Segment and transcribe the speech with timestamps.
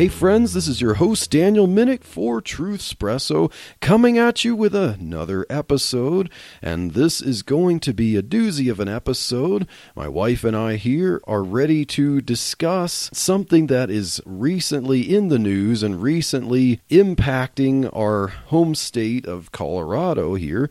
[0.00, 4.74] Hey friends, this is your host Daniel Minnick for Truth Espresso, coming at you with
[4.74, 6.30] another episode,
[6.62, 9.68] and this is going to be a doozy of an episode.
[9.94, 15.38] My wife and I here are ready to discuss something that is recently in the
[15.38, 20.70] news and recently impacting our home state of Colorado here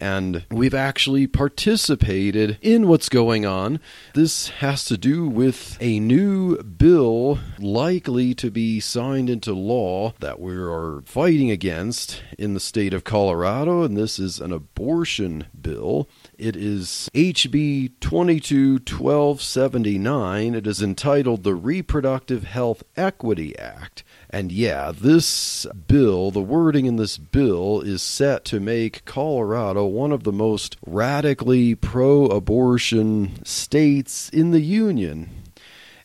[0.00, 3.80] and we've actually participated in what's going on.
[4.14, 10.40] This has to do with a new bill likely to be signed into law that
[10.40, 16.08] we are fighting against in the state of Colorado, and this is an abortion bill.
[16.40, 20.54] It is HB 221279.
[20.54, 24.02] It is entitled the Reproductive Health Equity Act.
[24.30, 30.12] And yeah, this bill, the wording in this bill is set to make Colorado one
[30.12, 35.39] of the most radically pro abortion states in the Union.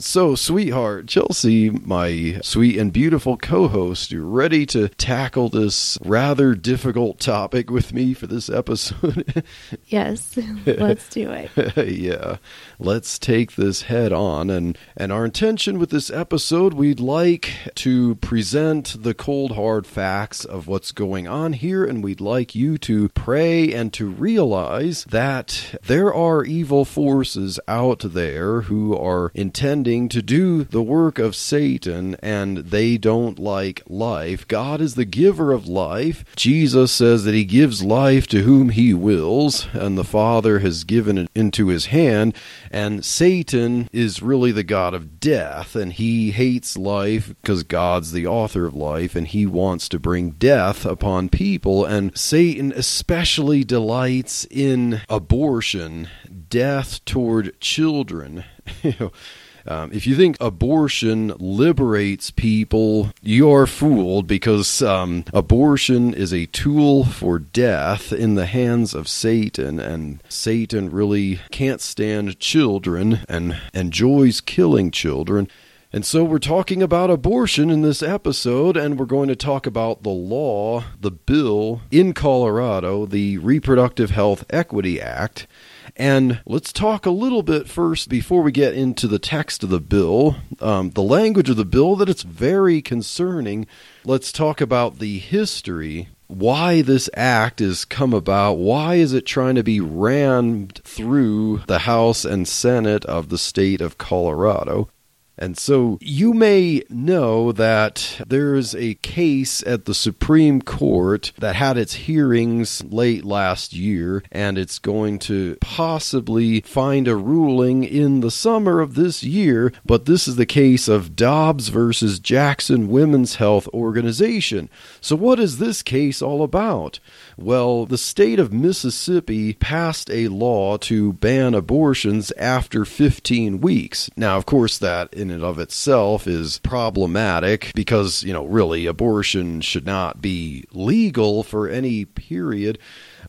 [0.06, 6.54] So, sweetheart, Chelsea, my sweet and beautiful co host, you ready to tackle this rather
[6.54, 9.44] difficult topic with me for this episode?
[9.88, 11.50] yes, let's do it.
[11.90, 12.38] yeah,
[12.78, 14.52] let's take this head on.
[14.52, 20.46] And, and our intention with this episode, we'd like to present the cold, hard facts
[20.46, 25.80] of what's going on here, and we'd like you to pray and to realize that
[25.84, 32.16] there are evil forces out there who are intending to do the work of Satan
[32.22, 34.48] and they don't like life.
[34.48, 36.26] God is the giver of life.
[36.36, 41.18] Jesus says that he gives life to whom he wills, and the Father has given
[41.18, 42.36] it into his hand.
[42.70, 48.28] And Satan is really the God of death, and he hates life because God's the
[48.28, 51.86] author of life, and he wants to bring death upon people.
[51.86, 56.10] And Satan especially delights in abortion,
[56.50, 58.44] death toward children.
[59.68, 67.04] Um, if you think abortion liberates people, you're fooled because um, abortion is a tool
[67.04, 74.40] for death in the hands of Satan, and Satan really can't stand children and enjoys
[74.40, 75.48] killing children.
[75.92, 80.04] And so we're talking about abortion in this episode, and we're going to talk about
[80.04, 85.48] the law, the bill in Colorado, the Reproductive Health Equity Act.
[85.96, 89.80] And let's talk a little bit first before we get into the text of the
[89.80, 93.66] bill, um, the language of the bill, that it's very concerning.
[94.04, 96.10] Let's talk about the history.
[96.28, 98.54] Why this act has come about?
[98.54, 103.80] Why is it trying to be rammed through the House and Senate of the state
[103.80, 104.90] of Colorado?
[105.38, 111.78] And so you may know that there's a case at the Supreme Court that had
[111.78, 118.32] its hearings late last year, and it's going to possibly find a ruling in the
[118.32, 119.74] summer of this year.
[119.86, 124.70] But this is the case of Dobbs versus Jackson Women's Health Organization.
[125.02, 127.00] So, what is this case all about?
[127.38, 134.10] Well, the state of Mississippi passed a law to ban abortions after 15 weeks.
[134.16, 139.62] Now, of course, that in and of itself is problematic because, you know, really abortion
[139.62, 142.78] should not be legal for any period.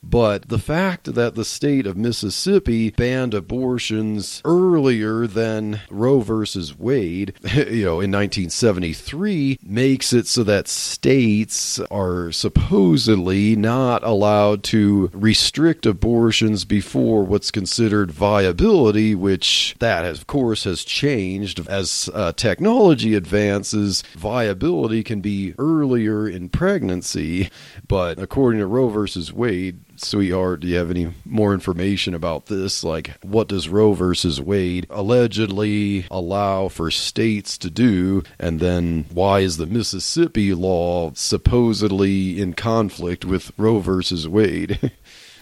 [0.03, 7.35] But the fact that the state of Mississippi banned abortions earlier than Roe versus Wade,
[7.55, 15.87] you know, in 1973, makes it so that states are supposedly not allowed to restrict
[15.87, 24.03] abortions before what's considered viability, which that, of course, has changed as uh, technology advances.
[24.17, 27.51] Viability can be earlier in pregnancy,
[27.89, 32.85] but according to Roe versus Wade, sweetheart, do you have any more information about this?
[32.85, 38.23] Like, what does Roe versus Wade allegedly allow for states to do?
[38.39, 44.91] And then why is the Mississippi law supposedly in conflict with Roe versus Wade?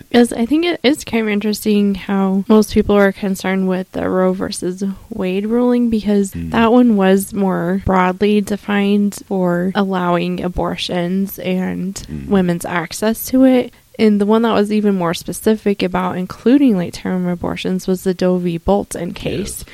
[0.09, 4.09] Because I think it is kind of interesting how most people are concerned with the
[4.09, 6.51] Roe versus Wade ruling because mm.
[6.51, 12.29] that one was more broadly defined for allowing abortions and mm.
[12.29, 13.73] women's access to it.
[13.99, 18.15] And the one that was even more specific about including late term abortions was the
[18.15, 18.59] Doe v.
[18.59, 19.65] Bolton case.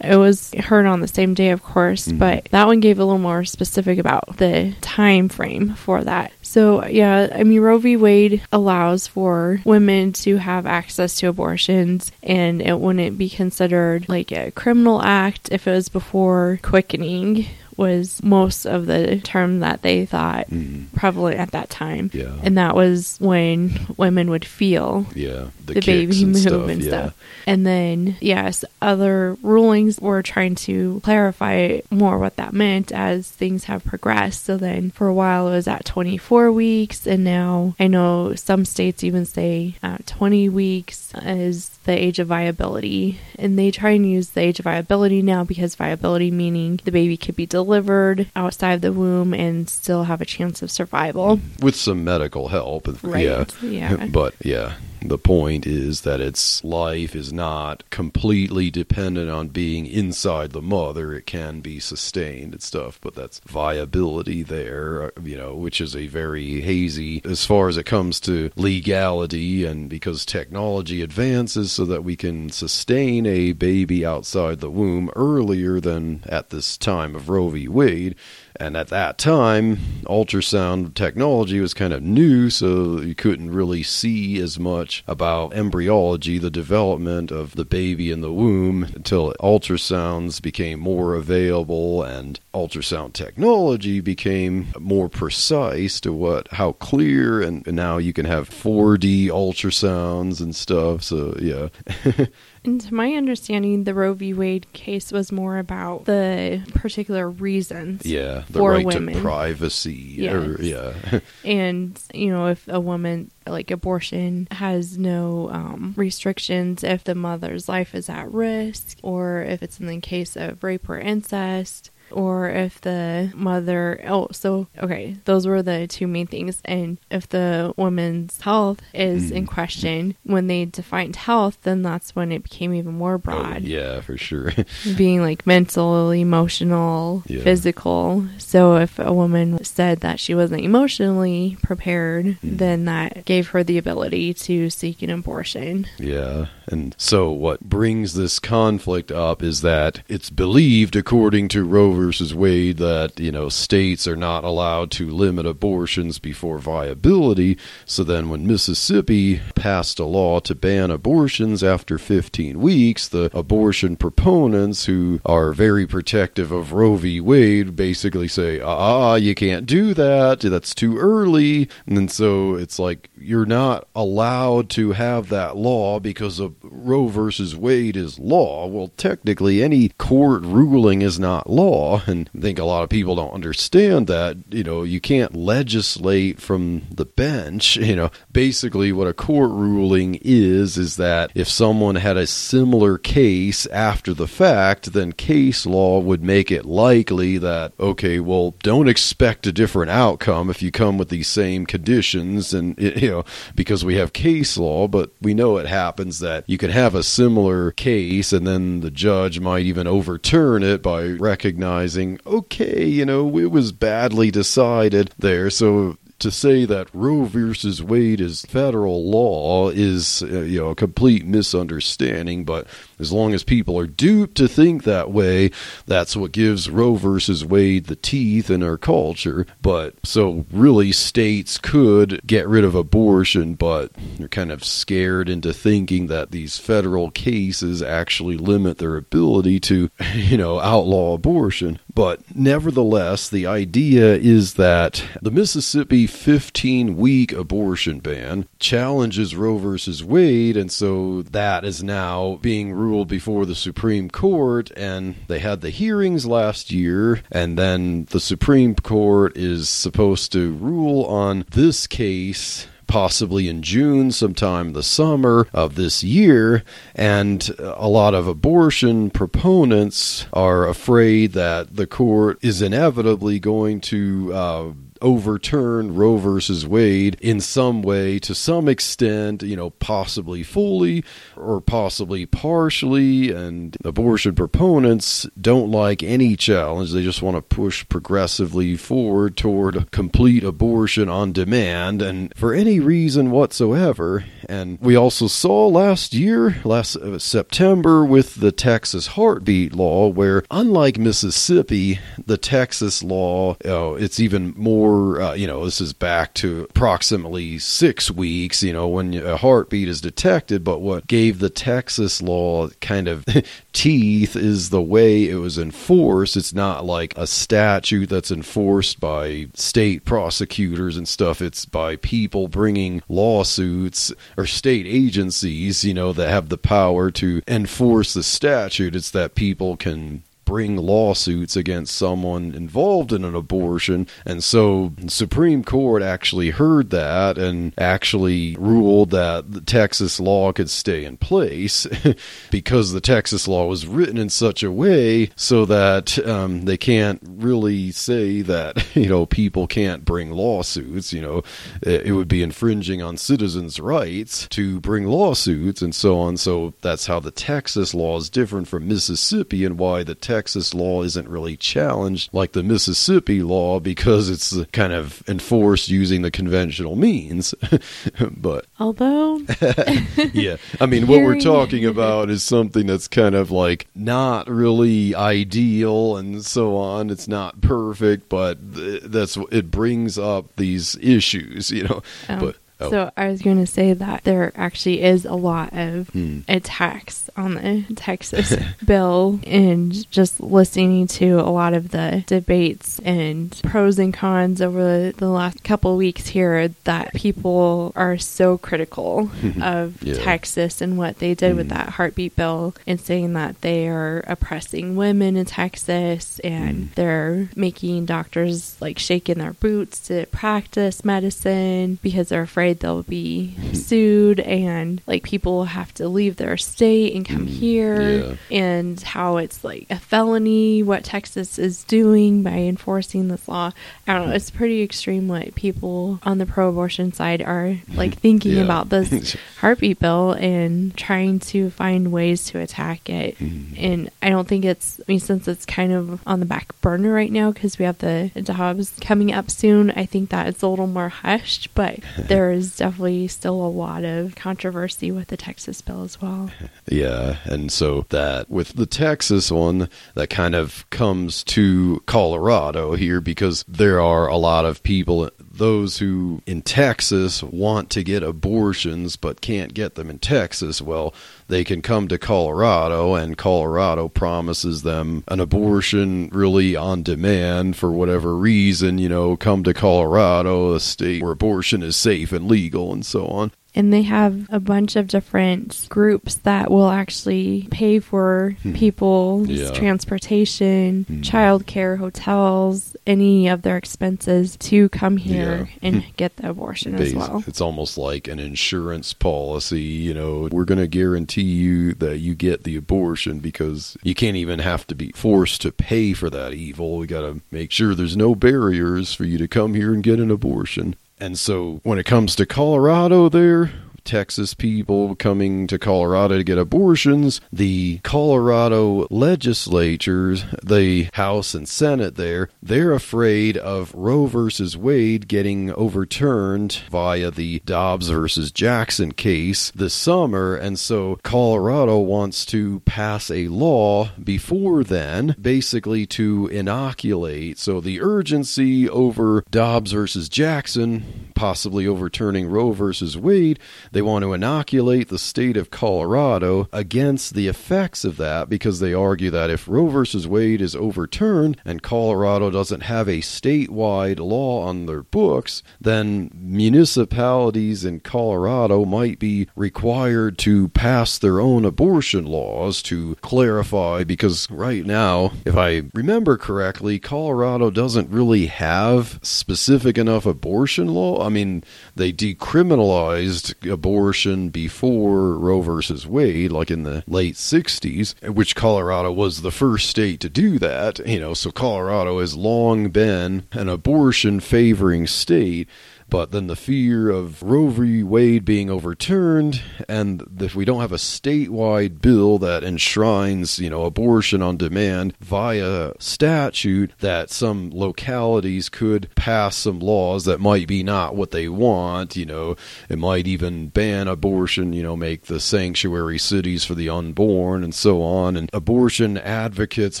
[0.00, 2.18] It was heard on the same day, of course, Mhm.
[2.20, 6.30] but that one gave a little more specific about the time frame for that.
[6.40, 7.96] So, yeah, I mean, Roe v.
[7.96, 14.30] Wade allows for women to have access to abortions, and it wouldn't be considered like
[14.30, 17.46] a criminal act if it was before quickening
[17.78, 20.86] was most of the term that they thought Mhm.
[20.94, 22.10] prevalent at that time.
[22.12, 22.32] Yeah.
[22.42, 26.82] And that was when women would feel Yeah, the, the, baby and move stuff, and
[26.82, 26.88] yeah.
[26.88, 27.14] stuff.
[27.46, 33.64] And then, yes, other rulings were trying to clarify more what that meant as things
[33.64, 34.44] have progressed.
[34.44, 38.64] So then for a while it was at 24 weeks, and now I know some
[38.64, 43.18] states even say uh, 20 weeks is the age of viability.
[43.38, 47.16] And they try and use the age of viability now because viability meaning the baby
[47.16, 51.40] could be delivered outside of the womb and still have a chance of survival.
[51.62, 52.88] with some medical help.
[53.02, 53.44] Right, Yeah.
[53.62, 54.06] yeah.
[54.06, 60.50] But yeah, the point is that its life is not completely dependent on being inside
[60.50, 61.12] the mother.
[61.12, 65.94] It can be sustained and stuff, but that's viability there, uh, you know, which is
[65.94, 71.84] a very hazy as far as it comes to legality and because technology advances so
[71.84, 77.28] that we can sustain a baby outside the womb earlier than at this time of
[77.28, 77.68] Roe v.
[77.68, 78.14] Wade.
[78.56, 84.40] And at that time, ultrasound technology was kind of new, so you couldn't really see
[84.40, 90.80] as much about embryology, the development of the baby in the womb, until ultrasounds became
[90.80, 97.98] more available and ultrasound technology became more precise to what how clear and, and now
[97.98, 101.02] you can have 4D ultrasounds and stuff.
[101.02, 101.68] So yeah,
[102.64, 104.34] And to my understanding, the Roe v.
[104.34, 108.04] Wade case was more about the particular reasons.
[108.04, 109.14] yeah, the For right women.
[109.14, 110.28] to privacy.
[110.28, 117.04] Or, yeah, And, you know, if a woman, like abortion, has no um, restrictions, if
[117.04, 120.98] the mother's life is at risk, or if it's in the case of rape or
[120.98, 121.90] incest.
[122.10, 126.60] Or if the mother, oh, so okay, those were the two main things.
[126.64, 129.48] And if the woman's health is in Mhm.
[129.48, 133.62] question, when they defined health, then that's when it became even more Oh, broad.
[133.62, 134.52] yeah, for sure.
[134.96, 137.42] being like mental, emotional, Yeah.
[137.42, 138.24] physical.
[138.38, 142.56] So if a woman said that she wasn't emotionally prepared, Mm-hmm.
[142.56, 145.86] then that gave her the ability to seek an abortion.
[145.98, 146.46] Yeah.
[146.66, 152.32] And so what brings this conflict up is that it's believed, according to Roe versus
[152.32, 157.58] Wade, that, you know, states are not allowed to limit abortions before viability.
[157.84, 163.96] So then when Mississippi passed a law to ban abortions after 15 weeks, the abortion
[163.96, 167.20] proponents who are very protective of Roe v.
[167.20, 170.40] Wade basically say, ah, you can't do that.
[170.40, 171.68] That's too early.
[171.86, 177.56] And so it's like you're not allowed to have that law because of Roe versus
[177.56, 178.66] Wade is law.
[178.66, 181.87] Well, technically, any court ruling is not law.
[182.06, 184.36] And I think a lot of people don't understand that.
[184.50, 187.76] You know, you can't legislate from the bench.
[187.76, 192.98] You know, basically, what a court ruling is, is that if someone had a similar
[192.98, 198.88] case after the fact, then case law would make it likely that, okay, well, don't
[198.88, 202.52] expect a different outcome if you come with these same conditions.
[202.52, 203.24] And, you know,
[203.54, 207.02] because we have case law, but we know it happens that you can have a
[207.02, 211.77] similar case and then the judge might even overturn it by recognizing,
[212.26, 215.50] okay, you know, it was badly decided there.
[215.50, 220.74] So to say that Roe versus Wade is federal law is, uh, you know, a
[220.74, 222.44] complete misunderstanding.
[222.44, 222.66] But
[222.98, 225.50] as long as people are duped to think that way,
[225.86, 229.46] that's what gives Roe versus Wade the teeth in our culture.
[229.62, 235.52] But so really, states could get rid of abortion, but they're kind of scared into
[235.52, 241.78] thinking that these federal cases actually limit their ability to, you know, outlaw abortion.
[241.92, 250.04] But nevertheless, the idea is that the Mississippi 15 week abortion ban challenges Roe versus
[250.04, 254.70] Wade, and so that is now being ruled before the Supreme Court.
[254.76, 260.52] And they had the hearings last year, and then the Supreme Court is supposed to
[260.54, 266.64] rule on this case possibly in June, sometime the summer of this year.
[266.96, 274.32] And a lot of abortion proponents are afraid that the court is inevitably going to
[274.34, 281.04] uh, overturn Roe versus Wade in some way, to some extent, you know, possibly fully
[281.36, 283.30] or possibly partially.
[283.30, 286.92] And abortion proponents don't like any challenge.
[286.92, 292.80] They just want to push progressively forward toward complete abortion on demand and for any
[292.80, 294.24] reason whatsoever.
[294.48, 300.42] And we also saw last year, last uh, September, with the Texas heartbeat law, where
[300.50, 306.34] unlike Mississippi, the Texas law, oh, it's even more, uh, you know, this is back
[306.34, 310.64] to approximately six weeks, you know, when a heartbeat is detected.
[310.64, 313.24] But what gave the Texas law kind of
[313.72, 316.36] teeth is the way it was enforced.
[316.36, 321.40] It's not like a statute that's enforced by state prosecutors and stuff.
[321.40, 327.42] It's by people bringing lawsuits or state agencies, you know, that have the power to
[327.46, 328.96] enforce the statute.
[328.96, 334.06] It's that people can bring lawsuits against someone involved in an abortion.
[334.24, 340.54] And so the Supreme Court actually heard that and actually ruled that the Texas law
[340.54, 341.86] could stay in place
[342.50, 347.20] because the Texas law was written in such a way so that um, they can't
[347.22, 351.12] really say that, you know, people can't bring lawsuits.
[351.12, 351.42] You know,
[351.82, 356.38] it, it would be infringing on citizens' rights to bring lawsuits and so on.
[356.38, 360.72] So that's how the Texas law is different from Mississippi and why the Texas Texas
[360.72, 366.30] law isn't really challenged like the Mississippi law because it's kind of enforced using the
[366.30, 367.56] conventional means.
[368.36, 369.40] but although,
[370.32, 375.12] yeah, I mean, what we're talking about is something that's kind of like not really
[375.12, 377.10] ideal and so on.
[377.10, 382.00] It's not perfect, but that's it brings up these issues, you know.
[382.28, 382.38] Oh.
[382.38, 382.90] But Oh.
[382.90, 386.40] So I was going to say that there actually is a lot of hmm.
[386.48, 388.54] attacks on the Texas
[388.84, 395.10] bill and just listening to a lot of the debates and pros and cons over
[395.10, 399.30] the last couple weeks here that people are so critical
[399.62, 400.14] of yeah.
[400.14, 401.74] Texas and what they did with hmm.
[401.74, 406.92] that heartbeat bill and saying that they are oppressing women in Texas and hmm.
[406.94, 413.02] they're making doctors like shaking their boots to practice medicine because they're afraid afraid they'll
[413.02, 418.34] be sued and like people have to leave their state and come mm, here yeah.
[418.50, 423.72] and how it's like a felony what Texas is doing by enforcing this law.
[424.06, 428.18] I don't know, it's pretty extreme what people on the pro abortion side are like
[428.18, 428.64] thinking yeah.
[428.64, 433.38] about this heartbeat bill and trying to find ways to attack it.
[433.38, 433.74] Mm.
[433.78, 437.12] And I don't think it's I mean since it's kind of on the back burner
[437.12, 440.68] right now because we have the Dobbs coming up soon, I think that it's a
[440.68, 445.80] little more hushed, but there is definitely still a lot of controversy with the Texas
[445.80, 446.50] bill as well.
[446.90, 453.20] Yeah, and so that with the Texas one, that kind of comes to Colorado here
[453.20, 459.16] because there are a lot of people those who in Texas want to get abortions
[459.16, 461.12] but can't get them in Texas, well,
[461.48, 467.90] they can come to Colorado, and Colorado promises them an abortion really on demand for
[467.90, 468.98] whatever reason.
[468.98, 473.26] You know, come to Colorado, a state where abortion is safe and legal, and so
[473.26, 478.72] on and they have a bunch of different groups that will actually pay for hmm.
[478.74, 479.70] people's yeah.
[479.72, 481.20] transportation, hmm.
[481.20, 485.88] childcare, hotels, any of their expenses to come here yeah.
[485.88, 486.10] and hmm.
[486.16, 487.44] get the abortion as well.
[487.46, 489.82] It's almost like an insurance policy.
[489.82, 494.36] You know, we're going to guarantee you that you get the abortion because you can't
[494.36, 496.96] even have to be forced to pay for that evil.
[496.96, 500.20] We got to make sure there's no barriers for you to come here and get
[500.20, 500.96] an abortion.
[501.20, 503.72] And so when it comes to Colorado, there,
[504.08, 512.14] Texas people coming to Colorado to get abortions, the Colorado legislatures, the House and Senate
[512.14, 519.70] there, they're afraid of Roe versus Wade getting overturned via the Dobbs versus Jackson case
[519.74, 520.56] this summer.
[520.56, 527.58] And so Colorado wants to pass a law before then, basically to inoculate.
[527.58, 533.58] So the urgency over Dobbs versus Jackson, possibly overturning Roe versus Wade,
[533.98, 538.94] they want to inoculate the state of Colorado against the effects of that because they
[538.94, 544.62] argue that if Roe versus Wade is overturned and Colorado doesn't have a statewide law
[544.62, 552.24] on their books, then municipalities in Colorado might be required to pass their own abortion
[552.24, 559.98] laws to clarify because right now, if I remember correctly, Colorado doesn't really have specific
[559.98, 561.26] enough abortion law.
[561.26, 561.64] I mean,
[561.96, 569.10] they decriminalized abortion abortion before Roe versus Wade, like in the late 60s, which Colorado
[569.10, 570.98] was the first state to do that.
[571.06, 575.70] You know, so Colorado has long been an abortion favoring state.
[576.10, 578.02] But then the fear of Roe v.
[578.02, 583.84] Wade being overturned, and if we don't have a statewide bill that enshrines, you know,
[583.84, 590.82] abortion on demand via statute, that some localities could pass some laws that might be
[590.82, 592.16] not what they want.
[592.16, 592.56] You know,
[592.88, 594.72] it might even ban abortion.
[594.72, 598.36] You know, make the sanctuary cities for the unborn and so on.
[598.36, 600.00] And abortion advocates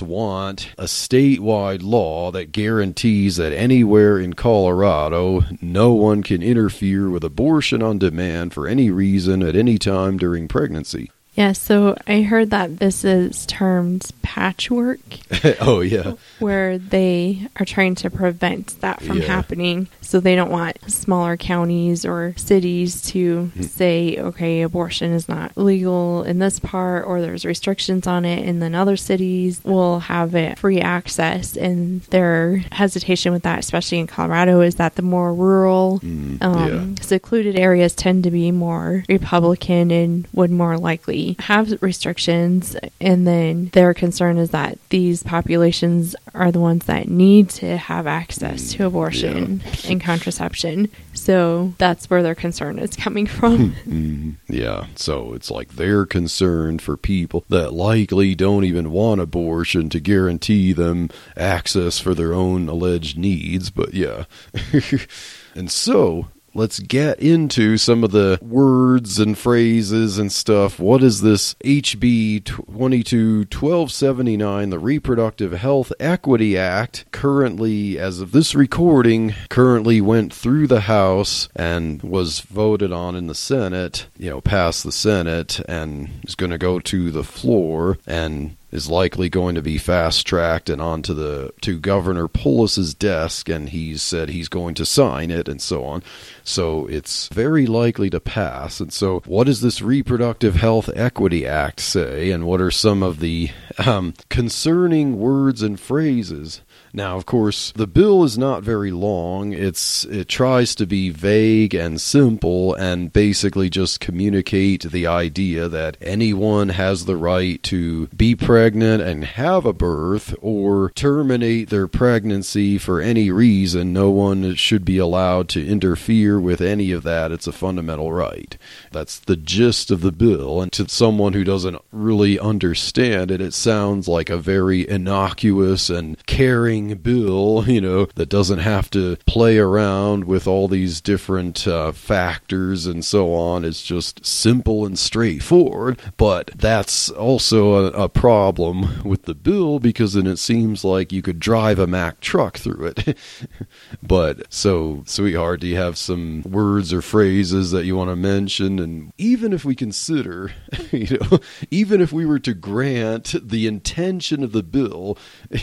[0.00, 7.24] want a statewide law that guarantees that anywhere in Colorado, no one can interfere with
[7.24, 11.10] abortion on demand for any reason at any time during pregnancy.
[11.38, 14.98] Yeah, so I heard that this is termed patchwork.
[15.60, 16.14] oh, yeah.
[16.40, 19.26] Where they are trying to prevent that from Yeah.
[19.28, 19.86] happening.
[20.00, 23.62] So they don't want smaller counties or cities to Hmm.
[23.62, 28.44] say, okay, abortion is not legal in this part or there's restrictions on it.
[28.44, 31.56] And then other cities will have it free access.
[31.56, 36.96] And their hesitation with that, especially in Colorado, is that the more rural, Mm, um,
[37.00, 42.76] secluded areas tend to be more Republican and would more likely have restrictions.
[43.00, 48.06] And then their concern is that these populations are the ones that need to have
[48.06, 50.90] access to abortion and contraception.
[51.14, 53.74] So that's where their concern is coming from.
[53.88, 59.88] Mm, yeah, so it's like they're concerned for people that likely don't even want abortion
[59.90, 64.24] to guarantee them access for their own alleged needs, but yeah.
[65.54, 70.78] and so let's get into some of the words and phrases and stuff.
[70.78, 78.54] What is this HB 22 1279, the Reproductive Health Equity Act, currently, as of this
[78.54, 84.40] recording, currently went through the House and was voted on in the Senate, you know,
[84.40, 89.54] passed the Senate and is going to go to the floor and is likely going
[89.54, 94.48] to be fast tracked and onto the to Governor Polis's desk and he's said he's
[94.48, 96.02] going to sign it and so on.
[96.44, 98.80] So it's very likely to pass.
[98.80, 103.20] And so what does this Reproductive Health Equity Act say and what are some of
[103.20, 106.60] the um, concerning words and phrases?
[106.92, 109.52] Now, of course, the bill is not very long.
[109.52, 115.96] It's it tries to be vague and simple and basically just communicate the idea that
[116.00, 122.78] anyone has the right to be pregnant and have a birth or terminate their pregnancy
[122.78, 123.92] for any reason.
[123.92, 127.32] No one should be allowed to interfere with any of that.
[127.32, 128.56] It's a fundamental right.
[128.92, 130.62] That's the gist of the bill.
[130.62, 136.16] And to someone who doesn't really understand it, it sounds like a very innocuous and
[136.26, 141.92] caring bill, you know, that doesn't have to play around with all these different uh,
[141.92, 143.64] factors and so on.
[143.64, 146.00] It's just simple and straightforward.
[146.16, 151.22] But that's also a, a problem with the bill because then it seems like you
[151.22, 153.18] could drive a Mack truck through it.
[154.02, 158.78] but so, sweetheart, do you have some words or phrases that you want to mention?
[158.78, 160.52] And even if we consider,
[160.92, 161.38] you know,
[161.70, 165.18] even if we were to grant the intention of the bill,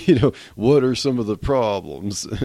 [0.05, 2.27] you know, what are some of the problems?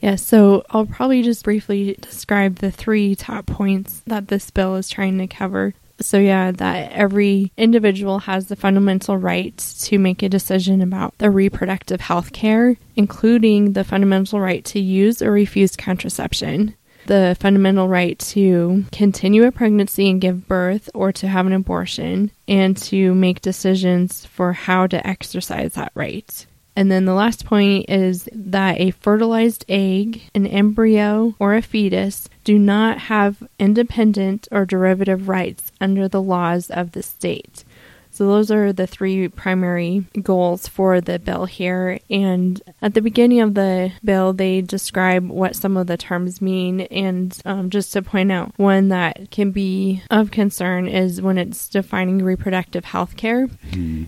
[0.00, 4.88] Yeah, so I'll probably just briefly describe the three top points that this bill is
[4.88, 5.74] trying to cover.
[6.00, 11.30] So, yeah, that every individual has the fundamental right to make a decision about their
[11.30, 16.74] reproductive health care, including the fundamental right to use or refuse contraception,
[17.06, 22.32] the fundamental right to continue a pregnancy and give birth or to have an abortion,
[22.48, 26.44] and to make decisions for how to exercise that right.
[26.74, 32.28] And then the last point is that a fertilized egg, an embryo, or a fetus
[32.44, 37.64] do not have independent or derivative rights under the laws of the state.
[38.12, 41.98] So, those are the three primary goals for the bill here.
[42.10, 46.82] And at the beginning of the bill, they describe what some of the terms mean.
[46.82, 51.68] And um, just to point out, one that can be of concern is when it's
[51.68, 53.48] defining reproductive health care.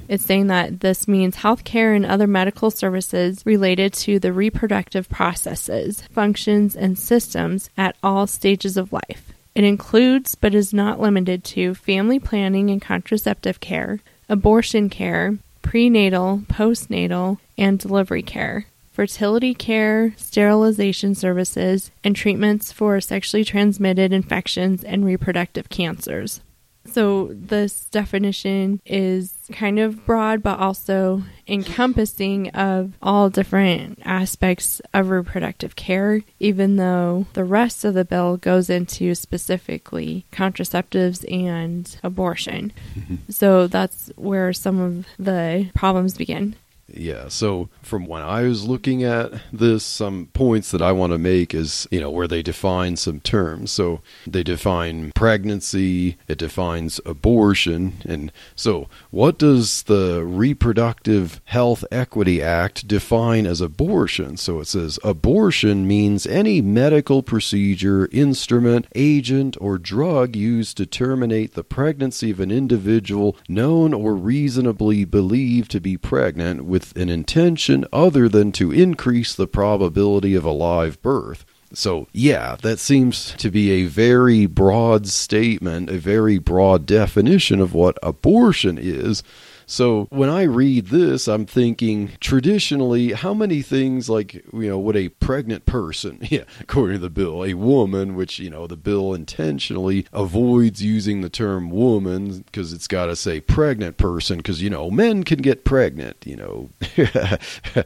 [0.08, 5.08] It's saying that this means health care and other medical services related to the reproductive
[5.08, 9.33] processes, functions, and systems at all stages of life.
[9.54, 16.42] It includes, but is not limited to, family planning and contraceptive care, abortion care, prenatal,
[16.48, 25.04] postnatal, and delivery care, fertility care, sterilization services, and treatments for sexually transmitted infections and
[25.04, 26.40] reproductive cancers.
[26.86, 35.10] So, this definition is kind of broad, but also encompassing of all different aspects of
[35.10, 42.72] reproductive care, even though the rest of the bill goes into specifically contraceptives and abortion.
[42.98, 43.14] Mm-hmm.
[43.30, 46.56] so, that's where some of the problems begin.
[46.96, 47.28] Yeah.
[47.28, 51.52] So from when I was looking at this, some points that I want to make
[51.52, 53.72] is, you know, where they define some terms.
[53.72, 57.94] So they define pregnancy, it defines abortion.
[58.04, 64.36] And so what does the Reproductive Health Equity Act define as abortion?
[64.36, 71.54] So it says abortion means any medical procedure, instrument, agent, or drug used to terminate
[71.54, 77.84] the pregnancy of an individual known or reasonably believed to be pregnant with an intention
[77.92, 81.44] other than to increase the probability of a live birth.
[81.72, 87.74] So, yeah, that seems to be a very broad statement, a very broad definition of
[87.74, 89.22] what abortion is.
[89.66, 94.96] So when I read this, I'm thinking traditionally, how many things like, you know, would
[94.96, 99.14] a pregnant person, yeah, according to the bill, a woman, which, you know, the bill
[99.14, 104.70] intentionally avoids using the term woman because it's got to say pregnant person because, you
[104.70, 106.70] know, men can get pregnant, you know.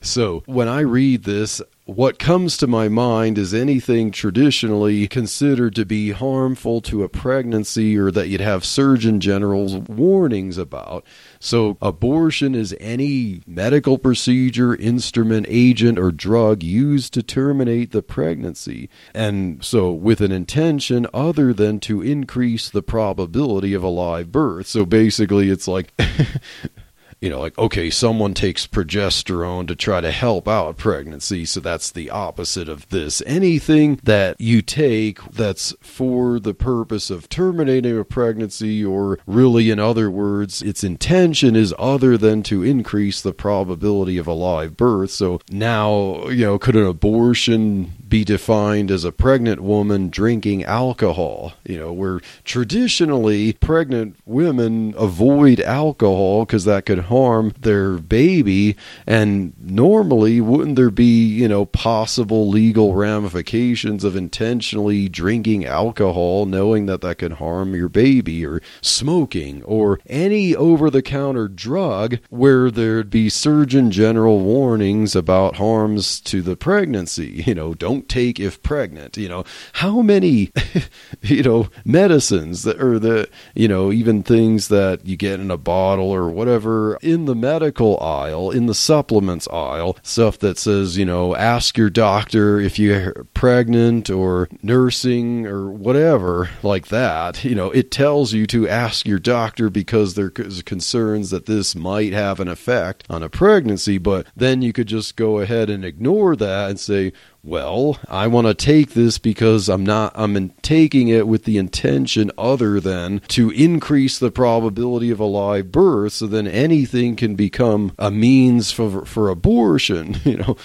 [0.00, 5.84] so when I read this, what comes to my mind is anything traditionally considered to
[5.84, 11.04] be harmful to a pregnancy or that you'd have Surgeon General's warnings about.
[11.38, 18.88] So, abortion is any medical procedure, instrument, agent, or drug used to terminate the pregnancy.
[19.12, 24.66] And so, with an intention other than to increase the probability of a live birth.
[24.66, 25.92] So, basically, it's like.
[27.24, 31.46] you know, like, okay, someone takes progesterone to try to help out pregnancy.
[31.46, 33.22] So that's the opposite of this.
[33.24, 39.80] Anything that you take that's for the purpose of terminating a pregnancy, or really, in
[39.80, 45.10] other words, its intention is other than to increase the probability of a live birth.
[45.10, 51.52] So now, you know, could an abortion be defined as a pregnant woman drinking alcohol.
[51.64, 58.76] You know, where traditionally pregnant women avoid alcohol because that could harm their baby.
[59.04, 66.86] And normally, wouldn't there be, you know, possible legal ramifications of intentionally drinking alcohol knowing
[66.86, 72.70] that that could harm your baby or smoking or any over the counter drug where
[72.70, 77.42] there'd be Surgeon General warnings about harms to the pregnancy?
[77.44, 79.16] You know, don't don't take if pregnant.
[79.16, 80.52] You know, how many,
[81.22, 85.56] you know, medicines that or the, you know, even things that you get in a
[85.56, 91.04] bottle or whatever in the medical aisle, in the supplements aisle, stuff that says, you
[91.04, 97.44] know, ask your doctor if you're pregnant or nursing or whatever like that.
[97.44, 102.12] You know, it tells you to ask your doctor because there's concerns that this might
[102.12, 106.36] have an effect on a pregnancy, but then you could just go ahead and ignore
[106.36, 107.12] that and say,
[107.44, 112.30] well, I want to take this because I'm not I'm taking it with the intention
[112.38, 117.92] other than to increase the probability of a live birth so then anything can become
[117.98, 120.56] a means for for abortion, you know.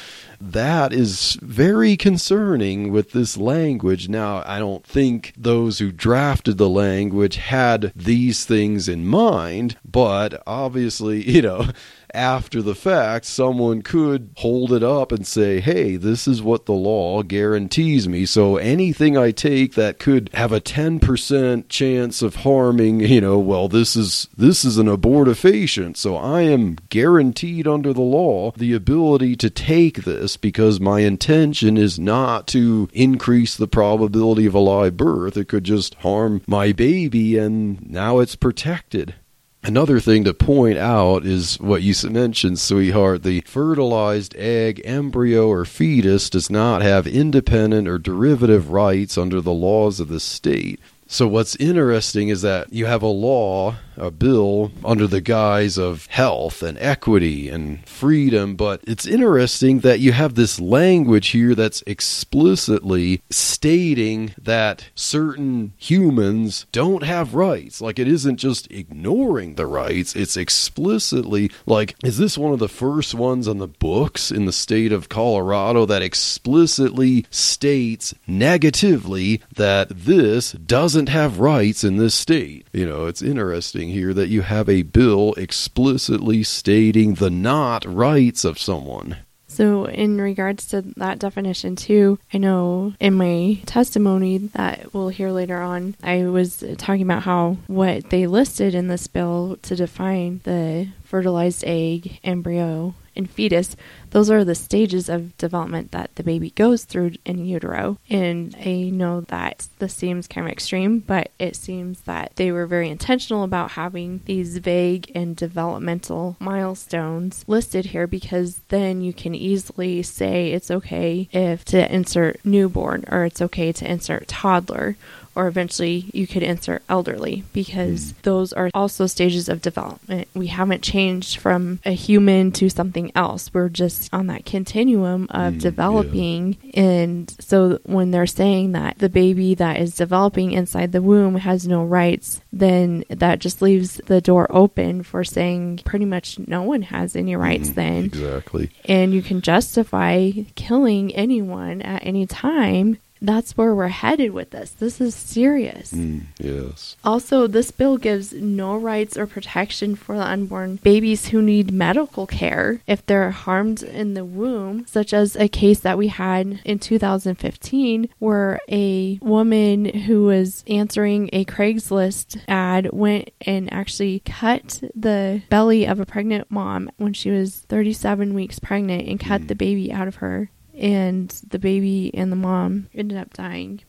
[0.42, 4.08] That is very concerning with this language.
[4.08, 10.42] Now, I don't think those who drafted the language had these things in mind, but
[10.48, 11.68] obviously, you know,
[12.13, 16.74] after the fact, someone could hold it up and say, hey, this is what the
[16.74, 18.26] law guarantees me.
[18.26, 23.67] So anything I take that could have a 10% chance of harming, you know, well,
[23.67, 25.98] this is this is an abortifacient.
[25.98, 31.78] So I am guaranteed under the law the ability to take this because my intention
[31.78, 35.38] is not to increase the probability of a live birth.
[35.38, 39.15] It could just harm my baby and now it's protected.
[39.62, 43.24] Another thing to point out is what you mentioned, sweetheart.
[43.24, 49.52] The fertilized egg, embryo, or fetus does not have independent or derivative rights under the
[49.52, 50.80] laws of the state.
[51.12, 56.06] So, what's interesting is that you have a law a bill under the guise of
[56.08, 58.56] health and equity and freedom.
[58.56, 66.65] But it's interesting that you have this language here that's explicitly stating that certain humans
[66.72, 67.82] don't have rights.
[67.82, 72.69] Like it isn't just ignoring the rights, it's explicitly like, is this one of the
[72.69, 79.89] first ones on the books in the state of Colorado that explicitly states negatively that
[79.89, 82.68] this doesn't have rights in this state?
[82.74, 88.44] You know, it's interesting here that you have a bill explicitly stating the not rights
[88.44, 89.18] of someone.
[89.48, 95.32] So, in regards to that definition, too, I know in my testimony that we'll hear
[95.32, 100.42] later on, I was talking about how what they listed in this bill to define
[100.44, 103.76] the fertilized egg, embryo, and fetus,
[104.12, 107.98] those are the stages of development that the baby goes through in utero.
[108.10, 112.67] And I know that this seems kind of extreme, but it seems that they were
[112.67, 119.34] very intentional about having these vague and developmental milestones listed here because then you can
[119.34, 124.95] easily say it's okay if to insert newborn or it's okay to insert toddler
[125.36, 130.28] or eventually you could insert elderly because those are also stages of development.
[130.34, 133.54] We haven't changed from a human to something else.
[133.54, 136.58] We're just on that continuum of Mm, developing.
[136.74, 141.68] And so when they're saying that the baby that is developing inside the womb has
[141.68, 146.82] no rights, then that just leaves the door open for saying pretty much no one
[146.84, 148.70] has any rights then Exactly.
[148.86, 154.72] and you can justify killing anyone at any time, that's where we're headed with this.
[154.72, 155.92] This is serious.
[155.92, 156.96] Mm, yes.
[157.04, 162.28] Also, this bill gives no rights or protection for the unborn babies who need medical
[162.28, 166.80] care if they're harmed in the womb, such as a case that we had in
[166.80, 175.42] 2015 where a woman who was answering a Craigslist ad went and actually cut the
[175.50, 179.92] belly of a pregnant mom when she was 37 weeks pregnant and cut the baby
[179.92, 180.50] out of her.
[180.80, 183.82] And the baby and the mom ended up dying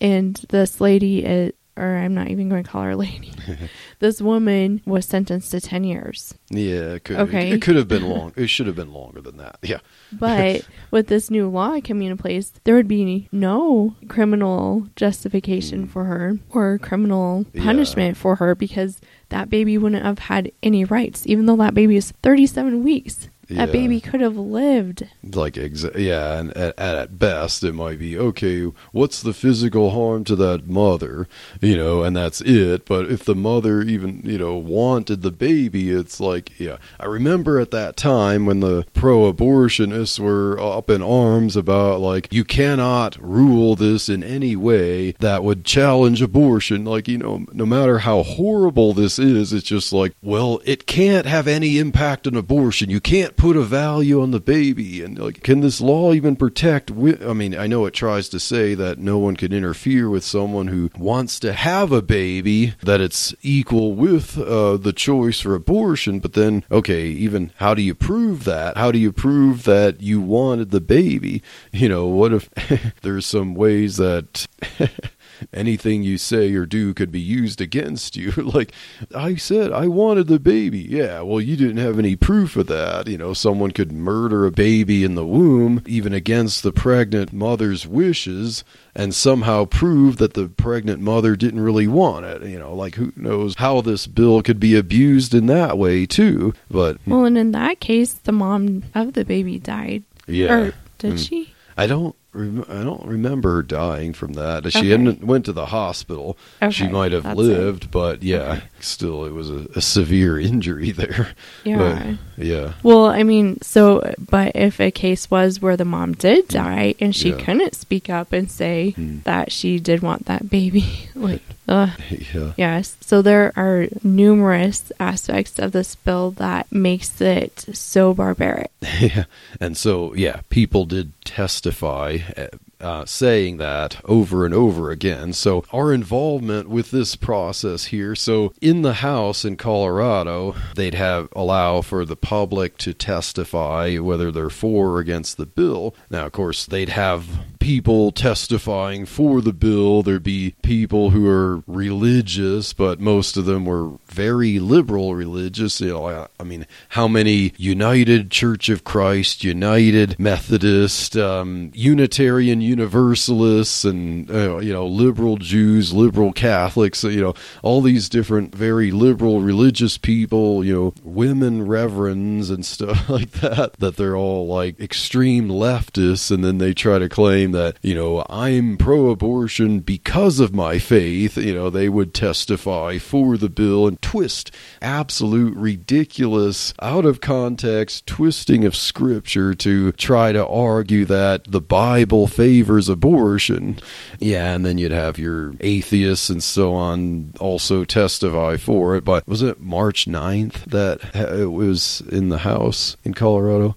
[0.00, 3.32] and this lady is, or I'm not even going to call her lady.
[4.00, 6.34] this woman was sentenced to 10 years.
[6.50, 7.52] Yeah, it could, Okay.
[7.52, 8.32] it, could have been long.
[8.36, 9.58] It should have been longer than that.
[9.62, 9.78] Yeah.
[10.12, 15.90] But with this new law coming in place, there would be no criminal justification mm.
[15.90, 17.62] for her or criminal Yeah.
[17.62, 21.96] punishment for her because that baby wouldn't have had any rights, even though that baby
[21.96, 23.28] is 37 weeks.
[23.48, 23.64] Yeah.
[23.64, 25.08] That baby could have lived.
[25.22, 28.64] Like, exa- yeah, and at, at best, it might be okay.
[28.92, 31.26] What's the physical harm to that mother?
[31.62, 32.84] You know, and that's it.
[32.84, 36.76] But if the mother even, you know, wanted the baby, it's like, yeah.
[37.00, 42.30] I remember at that time when the pro abortionists were up in arms about, like,
[42.30, 46.84] you cannot rule this in any way that would challenge abortion.
[46.84, 51.24] Like, you know, no matter how horrible this is, it's just like, well, it can't
[51.24, 52.90] have any impact on abortion.
[52.90, 55.02] You can't put a value on the baby.
[55.02, 56.88] And, like, can this law even protect?
[56.88, 60.24] Wi- I mean, I know it tries to say that no one can interfere with
[60.24, 65.54] someone who wants to have a baby, that it's equal with uh, the choice for
[65.54, 66.18] abortion.
[66.18, 68.76] But then, okay, even how do you prove that?
[68.76, 71.42] How do you prove that you wanted the baby?
[71.72, 72.50] You know, what if
[73.02, 74.46] there's some ways that.
[75.52, 78.30] anything you say or do could be used against you.
[78.54, 78.72] like
[79.14, 80.78] I said, I wanted the baby.
[80.80, 83.06] Yeah, well, you didn't have any proof of that.
[83.08, 87.86] You know, someone could murder a baby in the womb, even against the pregnant mother's
[87.86, 92.42] wishes, and somehow prove that the pregnant mother didn't really want it.
[92.42, 96.54] You know, like who knows how this bill could be abused in that way, too.
[96.70, 100.02] But Well, and in that case, the mom of the baby died.
[100.26, 100.52] yeah.
[100.54, 101.28] Or did Mm.
[101.28, 101.52] she?
[101.76, 102.14] I don't.
[102.38, 104.70] Rem- I don't remember her dying from that.
[104.72, 104.88] She Okay.
[104.90, 106.38] hadn't went to the hospital.
[106.70, 108.62] She might have lived, but yeah, Okay.
[108.80, 111.28] still, it was a, a severe injury there.
[111.64, 112.14] Yeah.
[112.36, 112.72] But, yeah.
[112.82, 117.14] Well, I mean, so, but if a case was where the mom did die and
[117.14, 117.40] she Yeah.
[117.40, 119.18] couldn't speak up and say Hmm.
[119.24, 121.90] that she did want that baby, like, ugh.
[122.34, 122.52] Yeah.
[122.56, 122.96] Yes.
[123.00, 128.70] So there are numerous aspects of this bill that makes it so barbaric.
[129.00, 129.24] yeah.
[129.60, 132.46] And so, yeah, people did testify uh,
[132.80, 135.32] uh, saying that over and over again.
[135.32, 138.14] So, our involvement with this process here.
[138.14, 144.30] So, in the House in Colorado, they'd have allow for the public to testify whether
[144.30, 145.94] they're for or against the bill.
[146.08, 150.02] Now, of course, they'd have people testifying for the bill.
[150.02, 155.80] There'd be people who are religious, but most of them were very liberal religious.
[155.80, 162.60] You know, I, I mean, how many United Church of Christ, United Methodist, um, Unitarian
[162.60, 167.04] Universalists, and uh, you know, liberal Jews, liberal Catholics.
[167.04, 170.64] You know, all these different very liberal religious people.
[170.64, 173.74] You know, women reverends and stuff like that.
[173.78, 178.24] That they're all like extreme leftists, and then they try to claim that you know
[178.28, 181.36] I'm pro-abortion because of my faith.
[181.36, 184.50] You know, they would testify for the bill and twist
[184.82, 192.26] absolute ridiculous, out of context twisting of scripture to try to argue that the Bible
[192.26, 193.78] favors abortion.
[194.18, 199.04] Yeah, and then you'd have your atheists and so on also testify for it.
[199.04, 203.76] But was it March 9th that uh, it was in the House in Colorado?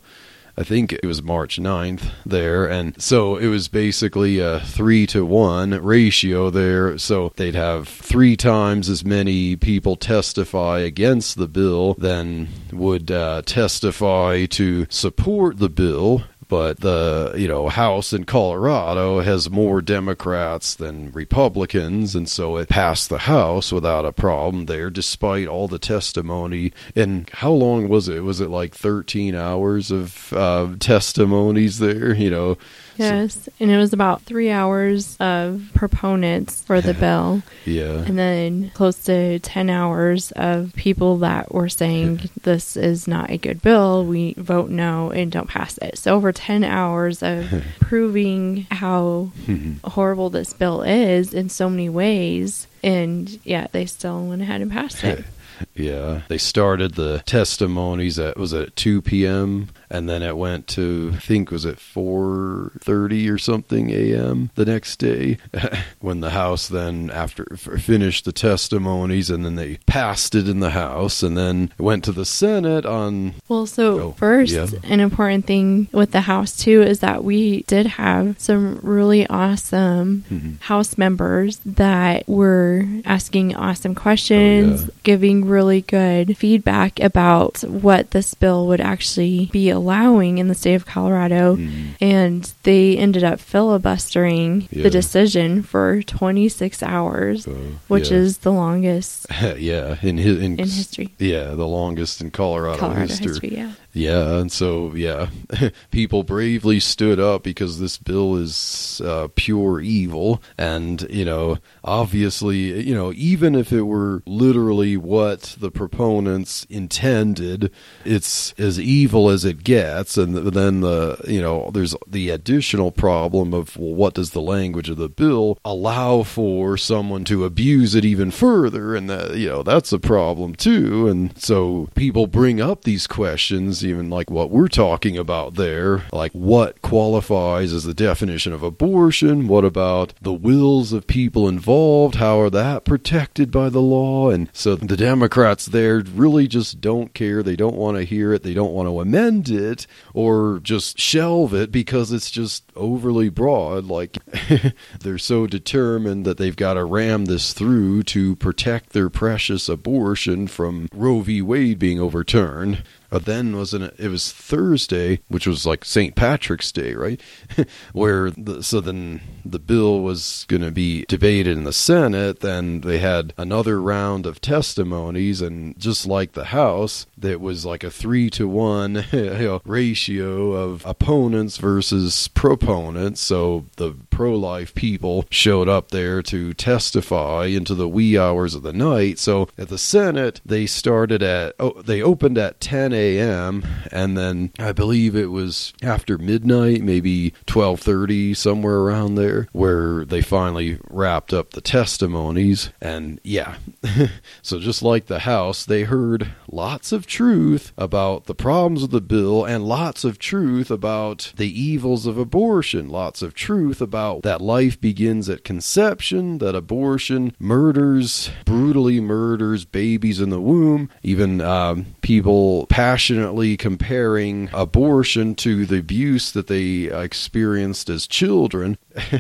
[0.58, 2.66] I think it was March 9th there.
[2.70, 6.98] And so it was basically a three to one ratio there.
[6.98, 13.42] So they'd have three times as many people testify against the bill than would uh,
[13.46, 20.76] testify to support the bill but the you know House in Colorado has more Democrats
[20.76, 25.80] than Republicans, and so it passed the House without a problem there, despite all the
[25.80, 26.74] testimony.
[26.94, 28.26] And how long was it?
[28.26, 32.14] Was it like 13 hours of uh, testimonies there?
[32.14, 32.58] You know,
[33.02, 38.72] Yes, and it was about three hours of proponents for the bill, yeah, and then
[38.74, 44.06] close to 10 hours of people that were saying this is not a good bill.
[44.06, 45.98] We vote no and don't pass it.
[45.98, 49.32] So, over 10 hours of proving how
[49.84, 52.68] horrible this bill is in so many ways.
[52.84, 55.26] And yeah, they still went ahead and passed it.
[55.76, 59.70] Yeah, they started the testimonies at was it at 2 p.m.
[59.94, 64.50] and then it went to I think was it 4:30 or something a.m.
[64.56, 65.38] the next day
[66.00, 70.72] when the House then after finished the testimonies and then they passed it in the
[70.72, 74.68] House and then it went to the Senate on Well, so Oh, first, yeah.
[74.84, 80.24] an important thing with the house too is that we did have some really awesome
[80.32, 80.54] Mm-hmm.
[80.62, 84.90] house members that were asking awesome questions, Oh, yeah.
[85.04, 90.76] giving really good feedback about what this bill would actually be allowing in the state
[90.76, 91.56] of Colorado.
[91.56, 92.04] Mm-hmm.
[92.04, 94.68] And they ended up filibustering.
[94.72, 94.84] Yeah.
[94.84, 97.48] the decision for 26 hours,
[97.88, 98.18] which yeah.
[98.18, 99.26] is the longest
[99.58, 101.14] yeah in his in, in history.
[101.18, 103.28] Yeah, the longest in Colorado, Colorado history.
[103.28, 103.72] history, yeah.
[103.94, 105.30] Yeah, and so yeah,
[105.92, 112.82] people bravely stood up because this bill is uh, pure evil, and you know, obviously,
[112.82, 117.72] you know, even if it were literally what the proponents intended,
[118.06, 120.18] it's as evil as it gets.
[120.18, 124.90] And then the you know, there's the additional problem of well, what does the language
[124.90, 129.64] of the bill allow for someone to abuse it even further, and that you know
[129.64, 131.10] that's a problem too.
[131.10, 136.32] And so people bring up these questions, even like what we're talking about there, like
[136.34, 139.48] what qualifies as the definition of abortion?
[139.48, 142.16] What about the wills of people involved?
[142.16, 144.30] How are that protected by the law?
[144.30, 147.44] And so the Democrats there really just don't care.
[147.44, 148.44] They don't want to hear it.
[148.44, 153.86] They don't want to amend it or just shelve it because it's just overly broad.
[153.86, 154.18] Like
[155.00, 160.48] they're so determined that they've got to ram this through to protect their precious abortion
[160.48, 161.42] from Roe v.
[161.42, 162.84] Wade being overturned.
[163.12, 163.96] But then wasn't it?
[164.00, 166.16] It was Thursday, which was like St.
[166.16, 167.22] Patrick's Day, right?
[167.94, 172.40] Where the, so then the bill was going to be debated in the Senate.
[172.40, 177.84] Then they had another round of testimonies, and just like the House, that was like
[177.84, 183.20] a three to one you know, ratio of opponents versus proponents.
[183.20, 188.72] So the pro-life people showed up there to testify into the wee hours of the
[188.72, 189.20] night.
[189.20, 193.01] So at the Senate, they started at oh, they opened at 10 a.m.
[193.10, 200.22] and then I believe it was after midnight, maybe 12:30 somewhere around there, where they
[200.22, 202.70] finally wrapped up the testimonies.
[202.82, 203.56] And yeah,
[204.42, 209.02] so just like the House, they heard lots of truth about the problems of the
[209.02, 214.42] bill and lots of truth about the evils of abortion, lots of truth about that
[214.42, 221.86] life begins at conception, that abortion murders, brutally murders babies in the womb, even um,
[222.02, 228.78] people passionately comparing abortion to the abuse that they experienced as children.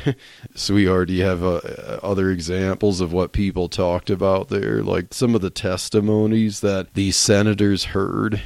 [0.56, 1.60] so we already have uh,
[2.04, 7.21] other examples of what people talked about there, like some of the testimonies that these
[7.22, 8.42] senators heard.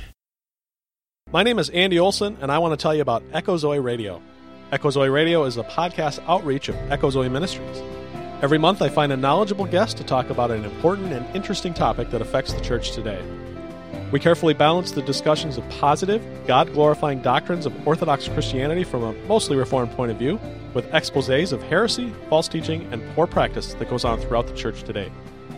[1.31, 4.21] My name is Andy Olson, and I want to tell you about Echo Zoe Radio.
[4.71, 7.81] Echo Zoe Radio is a podcast outreach of Echo Zoe Ministries.
[8.41, 12.11] Every month, I find a knowledgeable guest to talk about an important and interesting topic
[12.11, 13.23] that affects the church today.
[14.11, 19.13] We carefully balance the discussions of positive, God glorifying doctrines of Orthodox Christianity from a
[19.25, 20.37] mostly Reformed point of view
[20.73, 24.83] with exposes of heresy, false teaching, and poor practice that goes on throughout the church
[24.83, 25.09] today.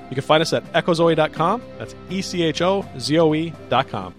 [0.09, 1.61] You can find us at echozoe.com.
[1.77, 4.13] That's E C H O Z O E.com.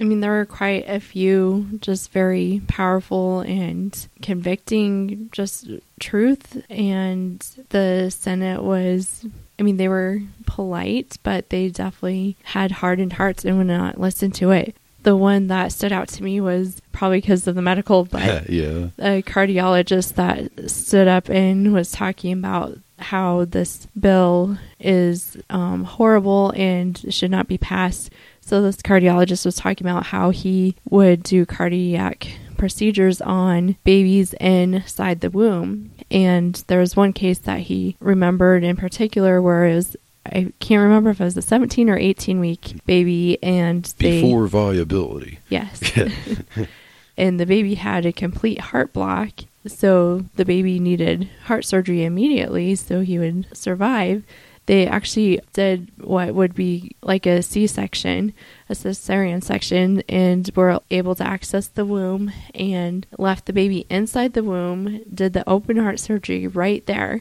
[0.00, 5.68] I mean, there were quite a few just very powerful and convicting just
[6.00, 6.62] truth.
[6.70, 9.26] And the Senate was,
[9.58, 14.30] I mean, they were polite, but they definitely had hardened hearts and would not listen
[14.32, 14.74] to it.
[15.02, 18.88] The one that stood out to me was probably because of the medical, but yeah.
[18.98, 26.52] a cardiologist that stood up and was talking about how this bill is um, horrible
[26.56, 28.10] and should not be passed.
[28.40, 35.20] So this cardiologist was talking about how he would do cardiac procedures on babies inside
[35.20, 35.90] the womb.
[36.10, 39.96] And there was one case that he remembered in particular where it was
[40.26, 44.46] I can't remember if it was a 17 or 18 week baby and they Before
[44.46, 45.38] viability.
[45.48, 45.80] Yes.
[47.16, 49.30] and the baby had a complete heart block.
[49.66, 54.24] So the baby needed heart surgery immediately so he would survive.
[54.70, 58.32] They actually did what would be like a C section,
[58.68, 64.34] a cesarean section, and were able to access the womb and left the baby inside
[64.34, 67.20] the womb, did the open heart surgery right there.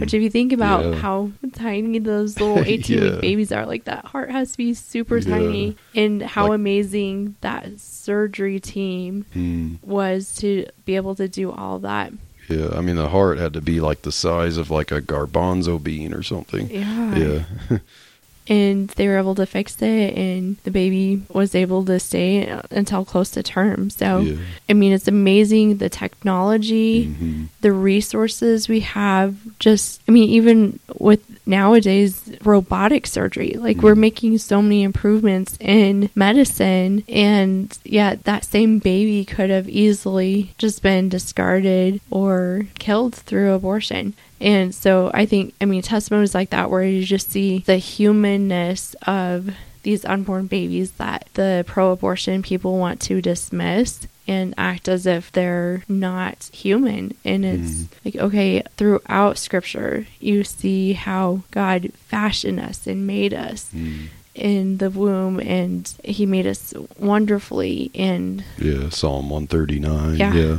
[0.00, 0.86] Which, if you think about.
[0.86, 0.94] Yeah.
[0.96, 3.10] how tiny those little 18 Yeah.
[3.12, 5.36] week babies are, like that heart has to be super Yeah.
[5.38, 5.76] tiny.
[5.94, 9.74] And how Like- amazing that surgery team Hmm.
[9.82, 12.12] was to be able to do all that.
[12.48, 15.82] Yeah, I mean the heart had to be like the size of like a garbanzo
[15.82, 16.70] bean or something.
[16.70, 17.16] Yeah.
[17.16, 17.78] Yeah.
[18.48, 23.04] And they were able to fix it, and the baby was able to stay until
[23.04, 23.90] close to term.
[23.90, 24.36] So, Yeah.
[24.68, 27.48] I mean, it's amazing the technology, Mhm.
[27.60, 29.36] the resources we have.
[29.58, 36.10] Just, I mean, even with nowadays robotic surgery, like we're making so many improvements in
[36.14, 43.52] medicine, and yet that same baby could have easily just been discarded or killed through
[43.52, 44.14] abortion.
[44.40, 48.94] And so I think, I mean, testimonies like that where you just see the humanness
[49.06, 49.50] of
[49.82, 55.32] these unborn babies that the pro abortion people want to dismiss and act as if
[55.32, 57.14] they're not human.
[57.24, 57.94] And it's mm-hmm.
[58.04, 64.06] like, okay, throughout scripture, you see how God fashioned us and made us mm-hmm.
[64.34, 70.16] in the womb and he made us wonderfully and Yeah, Psalm 139.
[70.16, 70.34] Yeah.
[70.34, 70.58] Yeah.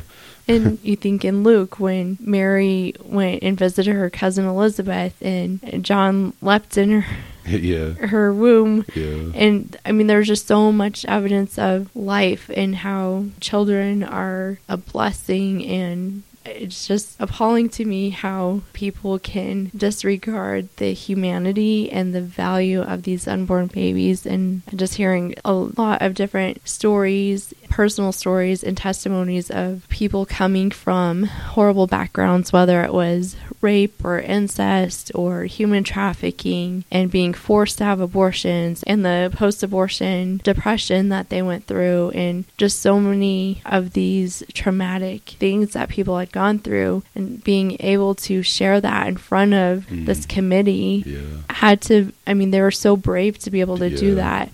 [0.50, 6.34] And you think in Luke when Mary went and visited her cousin Elizabeth and John
[6.41, 7.93] leapt in her, Yeah.
[7.93, 9.32] her womb Yeah.
[9.34, 14.78] and I mean there's just so much evidence of life and how children are a
[14.78, 22.22] blessing and it's just appalling to me how people can disregard the humanity and the
[22.22, 28.63] value of these unborn babies and just hearing a lot of different stories personal stories
[28.63, 35.43] and testimonies of people coming from horrible backgrounds whether it was rape or incest or
[35.43, 41.41] human trafficking and being forced to have abortions and the post abortion depression that they
[41.41, 47.03] went through and just so many of these traumatic things that people had gone through
[47.15, 50.30] and being able to share that in front of this mm.
[50.30, 51.20] committee Yeah.
[51.49, 54.49] had to I mean they were so brave to be able to do that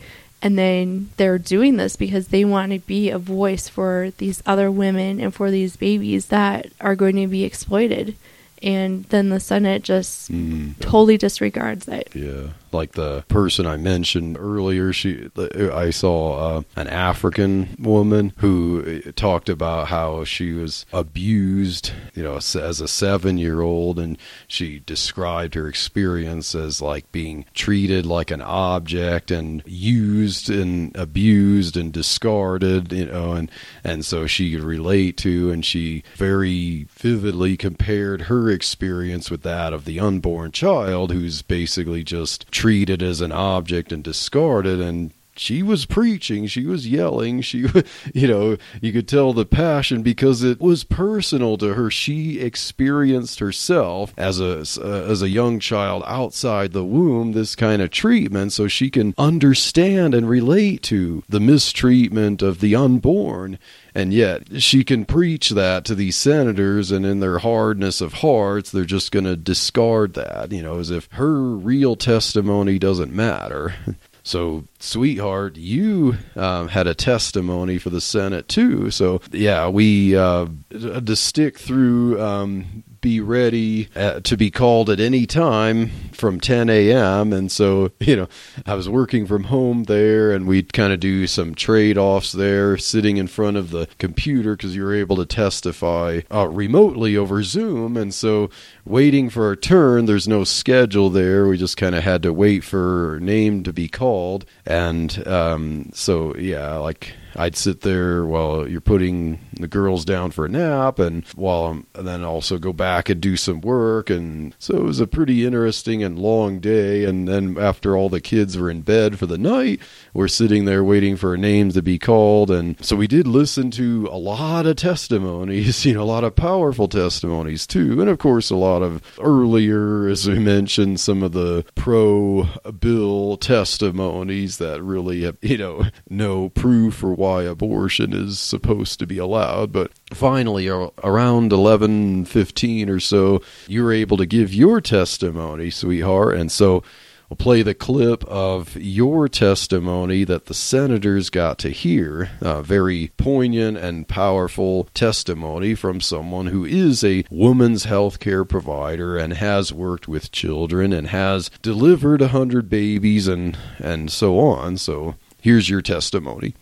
[0.46, 4.70] and then they're doing this because they want to be a voice for these other
[4.70, 8.16] women and for these babies that are going to be exploited.
[8.62, 10.80] And then the senate just Mm.
[10.80, 12.10] totally disregards it.
[12.14, 14.94] Yeah, like the person I mentioned earlier.
[14.94, 22.24] She, I saw uh, an African woman who talked about how she was abused, you
[22.24, 24.18] know, as a seven-year-old, and
[24.48, 31.78] she described her experience as like being treated like an object and used and abused
[31.78, 33.50] and discarded, you know, and
[33.84, 39.74] and so she could relate to, and she very vividly compared her experience with that
[39.74, 42.65] of the unborn child who's basically just treated
[43.02, 47.66] as an object and discarded and she was preaching she was yelling she
[48.14, 53.40] you know you could tell the passion because it was personal to her she experienced
[53.40, 58.52] herself as a uh, as a young child outside the womb this kind of treatment
[58.54, 63.58] so she can understand and relate to the mistreatment of the unborn
[63.96, 68.70] and yet she can preach that to these senators, and in their hardness of hearts,
[68.70, 73.74] they're just going to discard that, you know, as if her real testimony doesn't matter.
[74.28, 78.92] So, sweetheart, you um, had a testimony for the Senate too.
[78.92, 82.22] So, yeah, we uh, to stick through.
[82.22, 87.32] Um, be ready uh, to be called at any time from 10 a.m.
[87.34, 88.28] And so, you know,
[88.66, 92.78] I was working from home there, and we'd kind of do some trade offs there,
[92.78, 97.44] sitting in front of the computer because you were able to testify uh, remotely over
[97.44, 97.96] Zoom.
[97.96, 98.50] And so,
[98.86, 101.48] waiting for our turn, there's no schedule there.
[101.48, 104.46] We just kind of had to wait for name to be called.
[104.76, 110.46] And um, so, yeah, like I'd sit there while you're putting the girls down for
[110.46, 114.56] a nap, and while I'm, and then also go back and do some work, and
[114.60, 117.04] so it was a pretty interesting and long day.
[117.04, 119.80] And then after all the kids were in bed for the night,
[120.14, 124.08] we're sitting there waiting for names to be called, and so we did listen to
[124.12, 128.50] a lot of testimonies, you know, a lot of powerful testimonies too, and of course
[128.50, 132.48] a lot of earlier, as we mentioned, some of the pro
[132.80, 139.08] bill testimonies that really have, you know, no proof for why abortion is supposed to
[139.08, 139.72] be allowed.
[139.72, 146.52] But finally, around 11:15 or so, you were able to give your testimony, sweetheart, and
[146.52, 146.84] so
[147.28, 152.30] We'll play the clip of your testimony that the senators got to hear.
[152.40, 159.18] A very poignant and powerful testimony from someone who is a woman's health care provider
[159.18, 164.78] and has worked with children and has delivered a hundred babies and and so on.
[164.78, 166.54] So here's your testimony.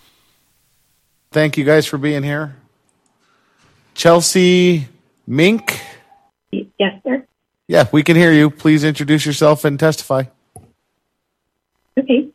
[1.34, 2.56] Thank you guys for being here.
[3.96, 4.88] Chelsea
[5.26, 5.82] Mink.
[6.52, 7.26] Yes, sir.
[7.68, 8.52] Yeah, we can hear you.
[8.52, 10.26] Please introduce yourself and testify.
[11.98, 12.30] Okay.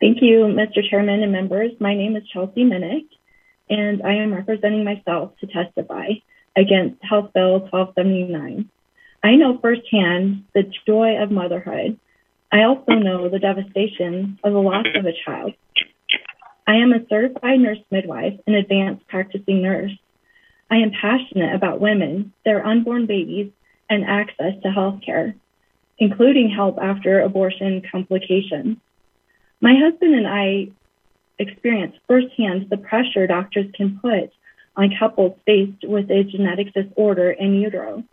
[0.00, 0.82] Thank you, Mr.
[0.90, 1.70] Chairman and members.
[1.78, 3.06] My name is Chelsea Minnick,
[3.70, 6.08] and I am representing myself to testify
[6.56, 8.68] against House Bill 1279.
[9.22, 11.96] I know firsthand the joy of motherhood.
[12.50, 15.52] I also know the devastation of the loss of a child.
[16.66, 19.92] I am a certified nurse midwife and advanced practicing nurse.
[20.70, 23.50] I am passionate about women, their unborn babies,
[23.90, 25.34] and access to health care,
[25.98, 28.78] including help after abortion complications.
[29.60, 30.68] My husband and I
[31.38, 34.32] experienced firsthand the pressure doctors can put
[34.76, 38.04] on couples faced with a genetic disorder in utero.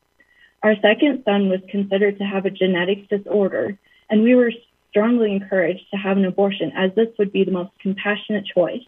[0.61, 3.77] Our second son was considered to have a genetic disorder,
[4.09, 4.51] and we were
[4.89, 8.83] strongly encouraged to have an abortion as this would be the most compassionate choice.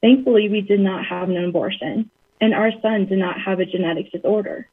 [0.00, 2.10] Thankfully, we did not have an abortion,
[2.40, 4.68] and our son did not have a genetic disorder.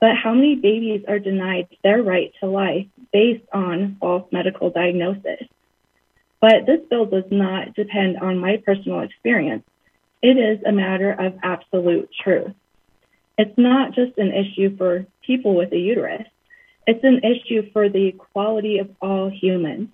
[0.00, 5.46] But how many babies are denied their right to life based on false medical diagnosis?
[6.40, 9.64] But this bill does not depend on my personal experience.
[10.22, 12.52] It is a matter of absolute truth.
[13.38, 16.26] It's not just an issue for people with a uterus.
[16.86, 19.88] It's an issue for the equality of all humans.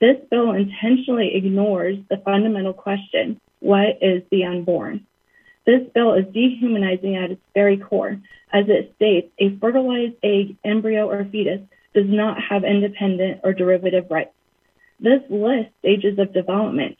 [0.00, 5.06] This bill intentionally ignores the fundamental question, what is the unborn?
[5.64, 8.20] This bill is dehumanizing at its very core,
[8.52, 11.60] as it states a fertilized egg, embryo, or fetus
[11.94, 14.34] does not have independent or derivative rights.
[15.00, 16.98] This lists stages of development.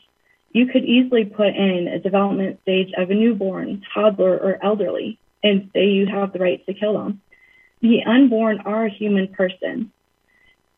[0.51, 5.69] You could easily put in a development stage of a newborn, toddler, or elderly and
[5.73, 7.21] say you have the right to kill them.
[7.85, 9.91] The unborn are a human person.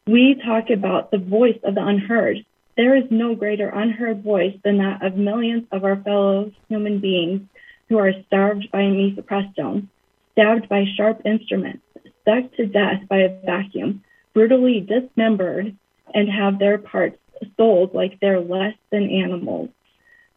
[0.07, 2.45] We talk about the voice of the unheard.
[2.75, 7.47] There is no greater unheard voice than that of millions of our fellow human beings
[7.87, 9.87] who are starved by misoprostol,
[10.33, 11.81] stabbed by sharp instruments,
[12.23, 14.03] stuck to death by a vacuum,
[14.33, 15.77] brutally dismembered,
[16.13, 17.17] and have their parts
[17.55, 19.69] sold like they're less than animals.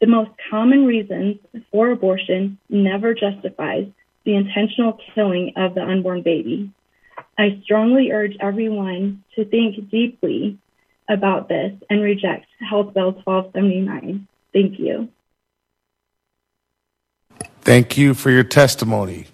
[0.01, 1.39] The most common reasons
[1.73, 3.89] for abortion never justifies
[4.25, 6.71] the intentional killing of the unborn baby.
[7.39, 10.59] I strongly urge everyone to think deeply
[11.09, 14.27] about this and reject House Bill 1279.
[14.53, 15.09] Thank you.
[17.63, 19.27] Thank you for your testimony.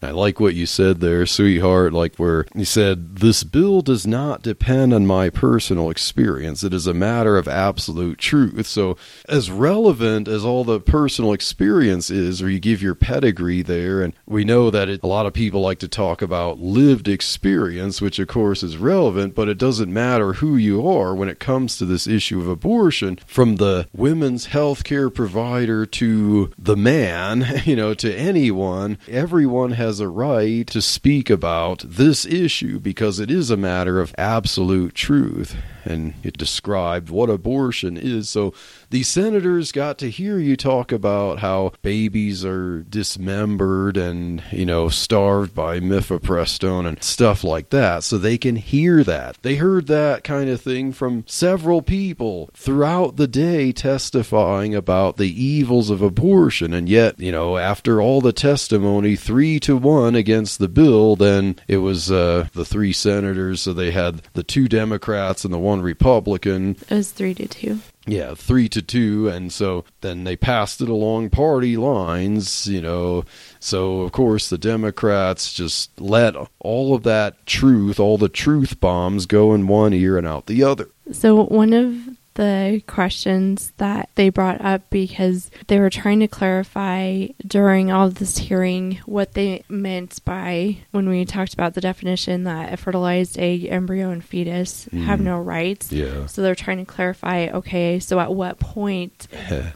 [0.00, 1.92] I like what you said there, sweetheart.
[1.92, 6.62] Like where you said, this bill does not depend on my personal experience.
[6.62, 8.68] It is a matter of absolute truth.
[8.68, 8.96] So,
[9.28, 14.12] as relevant as all the personal experience is, or you give your pedigree there, and
[14.24, 18.20] we know that it, a lot of people like to talk about lived experience, which
[18.20, 21.84] of course is relevant, but it doesn't matter who you are when it comes to
[21.84, 27.94] this issue of abortion, from the women's health care provider to the man, you know,
[27.94, 28.96] to anyone.
[29.08, 34.00] Everyone has has a right to speak about this issue because it is a matter
[34.00, 35.56] of absolute truth.
[35.82, 38.28] And it described what abortion is.
[38.28, 38.52] So
[38.90, 44.88] these senators got to hear you talk about how babies are dismembered and, you know,
[44.88, 48.04] starved by mifepristone and stuff like that.
[48.04, 49.36] So they can hear that.
[49.42, 55.42] They heard that kind of thing from several people throughout the day testifying about the
[55.42, 56.72] evils of abortion.
[56.72, 61.56] And yet, you know, after all the testimony, three to one against the bill, then
[61.66, 63.62] it was uh, the three senators.
[63.62, 66.76] So they had the two Democrats and the one Republican.
[66.88, 67.80] It was three to two.
[68.08, 73.24] Yeah, three to two, and so then they passed it along party lines, you know.
[73.60, 79.26] So of course the Democrats just let all of that truth, all the truth bombs,
[79.26, 80.90] go in one ear and out the other.
[81.12, 87.26] So one of the questions that they brought up because they were trying to clarify
[87.44, 92.72] during all this hearing what they meant by when we talked about the definition that
[92.72, 95.90] a fertilized egg, embryo, and fetus have no rights.
[95.90, 96.26] Yeah.
[96.26, 99.26] So they're trying to clarify okay, so at what point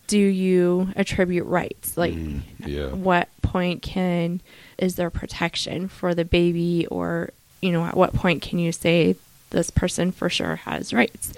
[0.07, 1.97] do you attribute rights?
[1.97, 2.87] Like, Mm, yeah.
[2.89, 4.41] what point can
[4.79, 9.17] is there protection for the baby or you know at what point can you say
[9.51, 11.33] this person for sure has rights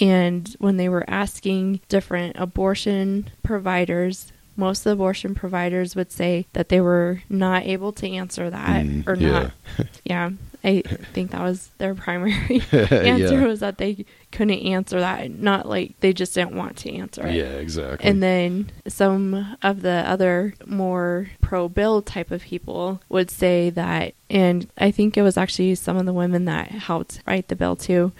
[0.00, 6.46] and when they were asking different abortion providers most of the abortion providers would say
[6.52, 9.30] that they were not able to answer that Mm, or yeah.
[9.30, 9.52] not
[10.04, 10.30] yeah
[10.64, 10.82] i
[11.14, 13.44] think that was their primary answer Yeah.
[13.46, 17.34] was that they couldn't answer that not like they just didn't want to answer it
[17.34, 18.08] Yeah, exactly.
[18.08, 24.14] and then some of the other more pro bill type of people would say that,
[24.30, 27.76] and I think it was actually some of the women that helped write the bill
[27.76, 28.12] too.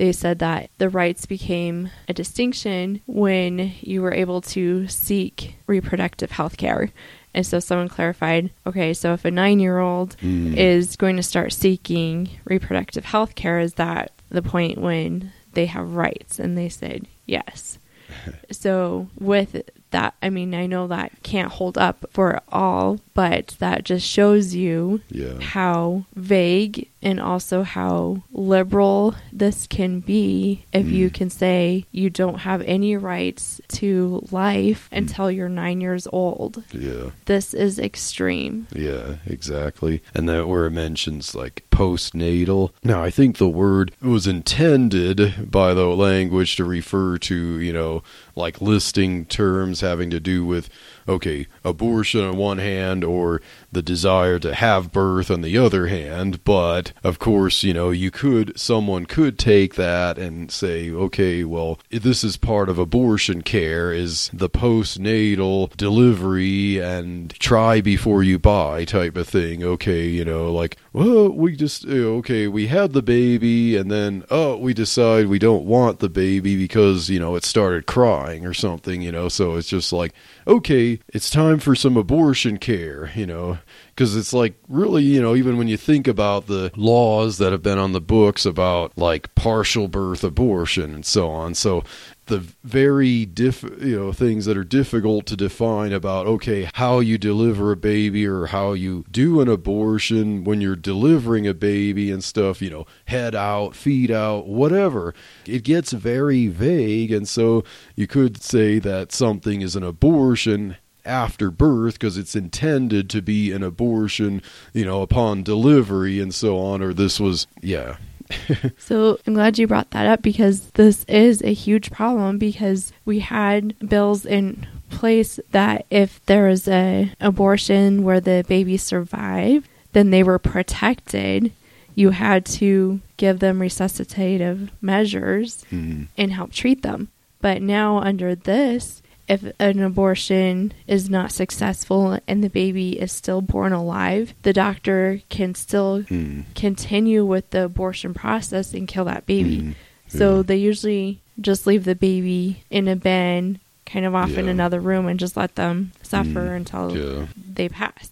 [0.00, 6.30] They said that the rights became a distinction when you were able to seek reproductive
[6.30, 6.88] health care.
[7.34, 10.56] And so someone clarified okay, so if a nine year old Mm.
[10.56, 15.94] is going to start seeking reproductive health care, is that the point when they have
[15.94, 16.38] rights?
[16.38, 17.78] And they said yes.
[18.50, 23.84] So with that, I mean, I know that can't hold up for all, but that
[23.84, 25.40] just shows you Yeah.
[25.40, 31.14] how vague and also how liberal this can be if you mm.
[31.14, 34.98] can say you don't have any rights to life mm.
[34.98, 36.62] until you're nine years old.
[36.72, 37.10] Yeah.
[37.24, 38.66] This is extreme.
[38.74, 40.02] Yeah, exactly.
[40.14, 42.70] And that where it mentions like postnatal.
[42.84, 48.02] Now, I think the word was intended by the language to refer to, you know,
[48.36, 50.68] like listing terms having to do with,
[51.10, 53.42] okay, abortion on one hand or
[53.72, 56.42] the desire to have birth on the other hand.
[56.44, 61.78] But of course, you know, you could, someone could take that and say, okay, well,
[61.90, 68.84] this is part of abortion care is the postnatal delivery and try before you buy
[68.84, 69.62] type of thing.
[69.62, 74.24] Okay, you know, like, well, we just, know, okay, we had the baby and then,
[74.30, 78.54] oh, we decide we don't want the baby because, you know, it started crying or
[78.54, 80.12] something, you know, so it's just like,
[80.46, 85.34] okay, it's time for some abortion care, you know, because it's like really, you know,
[85.34, 89.34] even when you think about the laws that have been on the books about like
[89.34, 91.54] partial birth abortion and so on.
[91.54, 91.82] So
[92.26, 97.18] the very diff, you know, things that are difficult to define about okay, how you
[97.18, 102.22] deliver a baby or how you do an abortion when you're delivering a baby and
[102.22, 105.12] stuff, you know, head out, feet out, whatever.
[105.44, 107.64] It gets very vague and so
[107.96, 113.52] you could say that something is an abortion after birth because it's intended to be
[113.52, 114.42] an abortion,
[114.72, 117.96] you know, upon delivery and so on or this was yeah.
[118.78, 123.18] So I'm glad you brought that up because this is a huge problem because we
[123.20, 130.10] had bills in place that if there was a abortion where the baby survived, then
[130.10, 131.52] they were protected.
[131.96, 137.08] You had to give them resuscitative measures Mm, and help treat them.
[137.40, 143.40] But now under this, if an abortion is not successful and the baby is still
[143.40, 149.26] born alive, the doctor can still mm, continue with the abortion process and kill that
[149.26, 149.58] baby.
[149.60, 149.74] mm,
[150.08, 154.80] So they usually just leave the baby in a bin, kind of off in another
[154.80, 157.26] room, and just let them suffer Mm, until yeah.
[157.54, 158.10] they pass.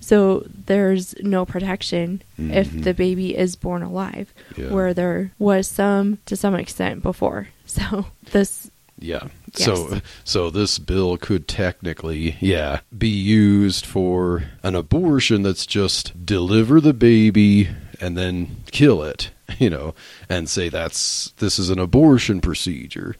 [0.00, 2.84] So there's no protection if Mhm.
[2.84, 4.70] the baby is born alive, Yeah.
[4.70, 7.48] where there was some to some extent before.
[7.66, 9.24] So this Yeah.
[9.58, 9.66] Yes.
[9.66, 16.80] So so this bill could technically, yeah, be used for an abortion that's just deliver
[16.80, 17.68] the baby
[18.00, 19.94] and then kill it, you know,
[20.28, 23.16] and say that's this is an abortion procedure.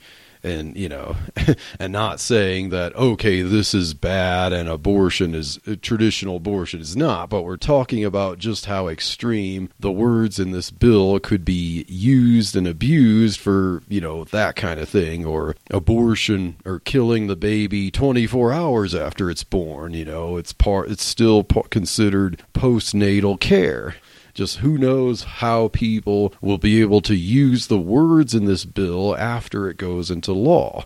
[0.46, 1.16] And you know,
[1.80, 6.96] and not saying that okay, this is bad and abortion is uh, traditional abortion is
[6.96, 11.84] not, but we're talking about just how extreme the words in this bill could be
[11.88, 17.36] used and abused for you know that kind of thing, or abortion or killing the
[17.36, 19.94] baby 24 hours after it's born.
[19.94, 23.96] You know, it's part, it's still considered postnatal care.
[24.36, 29.16] Just who knows how people will be able to use the words in this bill
[29.16, 30.84] after it goes into law.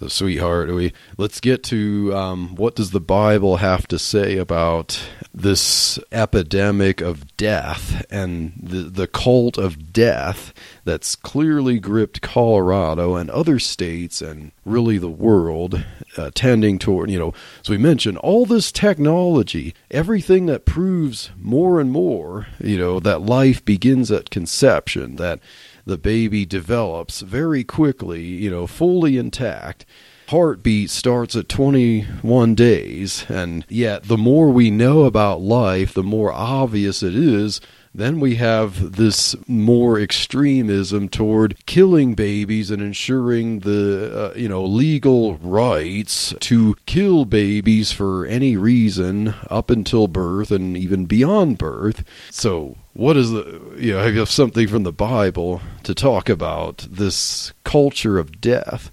[0.00, 5.00] The sweetheart, we let's get to um, what does the Bible have to say about
[5.34, 13.28] this epidemic of death and the the cult of death that's clearly gripped Colorado and
[13.28, 15.84] other states and really the world,
[16.16, 17.34] uh, tending toward you know.
[17.62, 23.22] So we mentioned all this technology, everything that proves more and more, you know, that
[23.22, 25.40] life begins at conception, that
[25.88, 29.84] the baby develops very quickly, you know, fully intact
[30.28, 36.32] heartbeat starts at 21 days, and yet the more we know about life, the more
[36.32, 37.60] obvious it is.
[37.94, 44.64] Then we have this more extremism toward killing babies and ensuring the uh, you know
[44.64, 52.04] legal rights to kill babies for any reason up until birth and even beyond birth.
[52.30, 53.42] So what is the
[53.78, 58.90] you know I have something from the Bible to talk about this culture of death.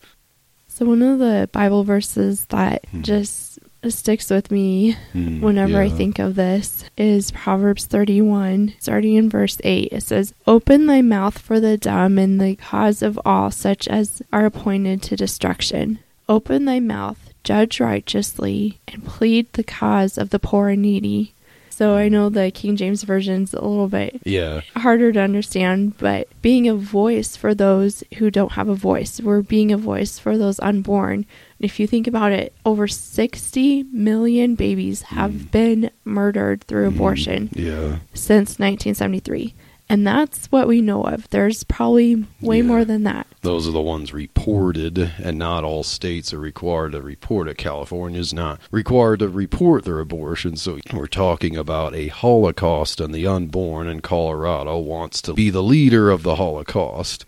[0.68, 3.01] So one of the Bible verses that Hmm.
[3.01, 9.30] just sticks with me Hmm, whenever I think of this is Proverbs 31, starting in
[9.30, 9.89] verse 8.
[9.91, 14.22] It says, Open thy mouth for the dumb and the cause of all such as
[14.34, 15.99] are appointed to destruction.
[16.28, 21.34] Open thy mouth, judge righteously, and plead the cause of the poor and needy.
[21.78, 24.61] So I know the King James Version's a little bit Yeah.
[24.78, 29.19] harder to understand, but being a voice for those who don't have a voice.
[29.19, 31.26] We're being a voice for those unborn.
[31.59, 35.51] If you think about it, over 60 million babies have mm.
[35.51, 36.95] been murdered through mm.
[36.95, 37.97] abortion Yeah.
[38.13, 39.53] since 1973.
[39.88, 41.29] And that's what we know of.
[41.29, 42.63] There's probably way Yeah.
[42.63, 43.27] more than that.
[43.41, 47.57] Those are the ones reported, and not all states are required to report it.
[47.57, 53.11] California is not required to report their abortion, so we're talking about a Holocaust on
[53.11, 57.25] the unborn, and Colorado wants to be the leader of the Holocaust.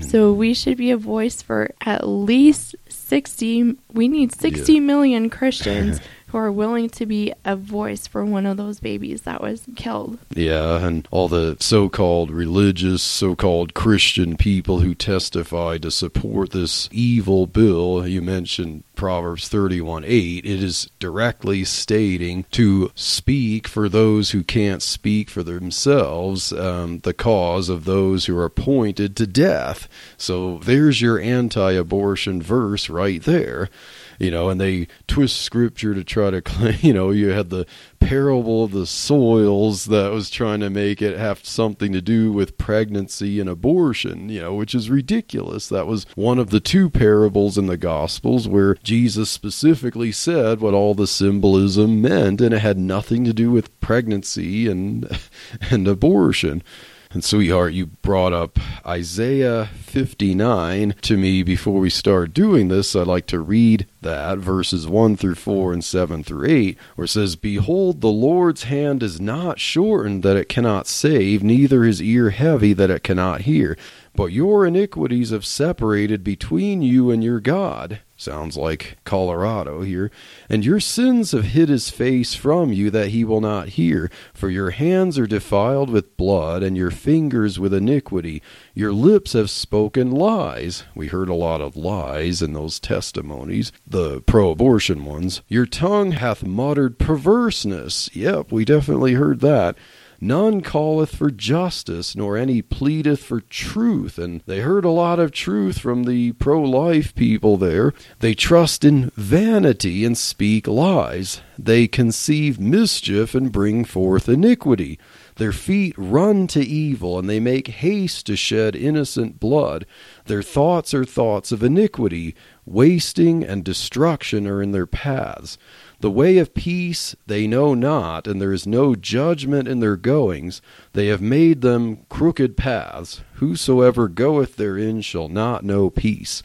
[0.00, 4.80] So we should be a voice for at least 60 we need sixty Yeah.
[4.80, 5.98] million Christians
[6.28, 10.18] who are willing to be a voice for one of those babies that was killed.
[10.34, 16.50] Yeah, and all the so called religious, so called Christian people who testify to support
[16.50, 18.06] this evil bill.
[18.06, 20.44] You mentioned Proverbs 31 8.
[20.44, 27.14] It is directly stating to speak for those who can't speak for themselves, um, the
[27.14, 29.88] cause of those who are appointed to death.
[30.18, 33.70] So there's your anti abortion verse right there
[34.18, 37.66] you know, and they twist scripture to try to claim, you know, you had the
[38.00, 42.58] parable of the soils that was trying to make it have something to do with
[42.58, 45.68] pregnancy and abortion, you know, which is ridiculous.
[45.68, 50.74] That was one of the two parables in the Gospels where Jesus specifically said what
[50.74, 55.08] all the symbolism meant, and it had nothing to do with pregnancy and
[55.70, 56.62] and abortion.
[57.10, 62.94] And sweetheart, you brought up Isaiah 59 to me before we start doing this.
[62.94, 67.08] I'd like to read that verses 1 through 4 and 7 through 8, where it
[67.08, 72.28] says, Behold, the Lord's hand is not shortened that it cannot save, neither his ear
[72.28, 73.78] heavy that it cannot hear.
[74.14, 78.00] But your iniquities have separated between you and your God.
[78.20, 80.10] Sounds like Colorado here.
[80.50, 84.10] And your sins have hid his face from you that he will not hear.
[84.34, 88.42] For your hands are defiled with blood, and your fingers with iniquity.
[88.74, 90.82] Your lips have spoken lies.
[90.96, 95.42] We heard a lot of lies in those testimonies, the pro abortion ones.
[95.46, 98.10] Your tongue hath muttered perverseness.
[98.16, 99.76] Yep, we definitely heard that.
[100.20, 104.18] None calleth for justice, nor any pleadeth for truth.
[104.18, 107.92] And they heard a lot of truth from the pro life people there.
[108.18, 111.40] They trust in vanity and speak lies.
[111.56, 114.98] They conceive mischief and bring forth iniquity.
[115.36, 119.86] Their feet run to evil, and they make haste to shed innocent blood.
[120.26, 122.34] Their thoughts are thoughts of iniquity.
[122.66, 125.58] Wasting and destruction are in their paths.
[126.00, 130.62] The way of peace they know not, and there is no judgment in their goings.
[130.92, 133.22] They have made them crooked paths.
[133.34, 136.44] Whosoever goeth therein shall not know peace.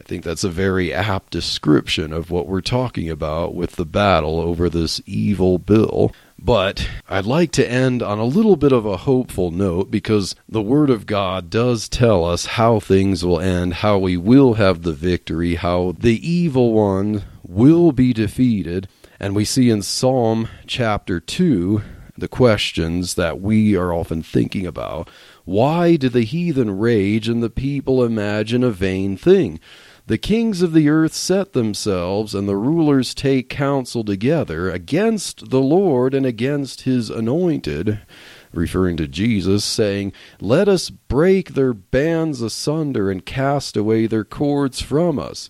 [0.00, 4.40] I think that's a very apt description of what we're talking about with the battle
[4.40, 6.10] over this evil bill.
[6.36, 10.62] But I'd like to end on a little bit of a hopeful note because the
[10.62, 14.94] Word of God does tell us how things will end, how we will have the
[14.94, 18.88] victory, how the evil one will be defeated.
[19.18, 21.82] And we see in Psalm chapter 2
[22.16, 25.10] the questions that we are often thinking about.
[25.44, 29.58] Why do the heathen rage and the people imagine a vain thing?
[30.06, 35.60] The kings of the earth set themselves, and the rulers take counsel together against the
[35.60, 38.00] Lord and against his anointed,
[38.52, 44.80] referring to Jesus, saying, Let us break their bands asunder and cast away their cords
[44.80, 45.48] from us.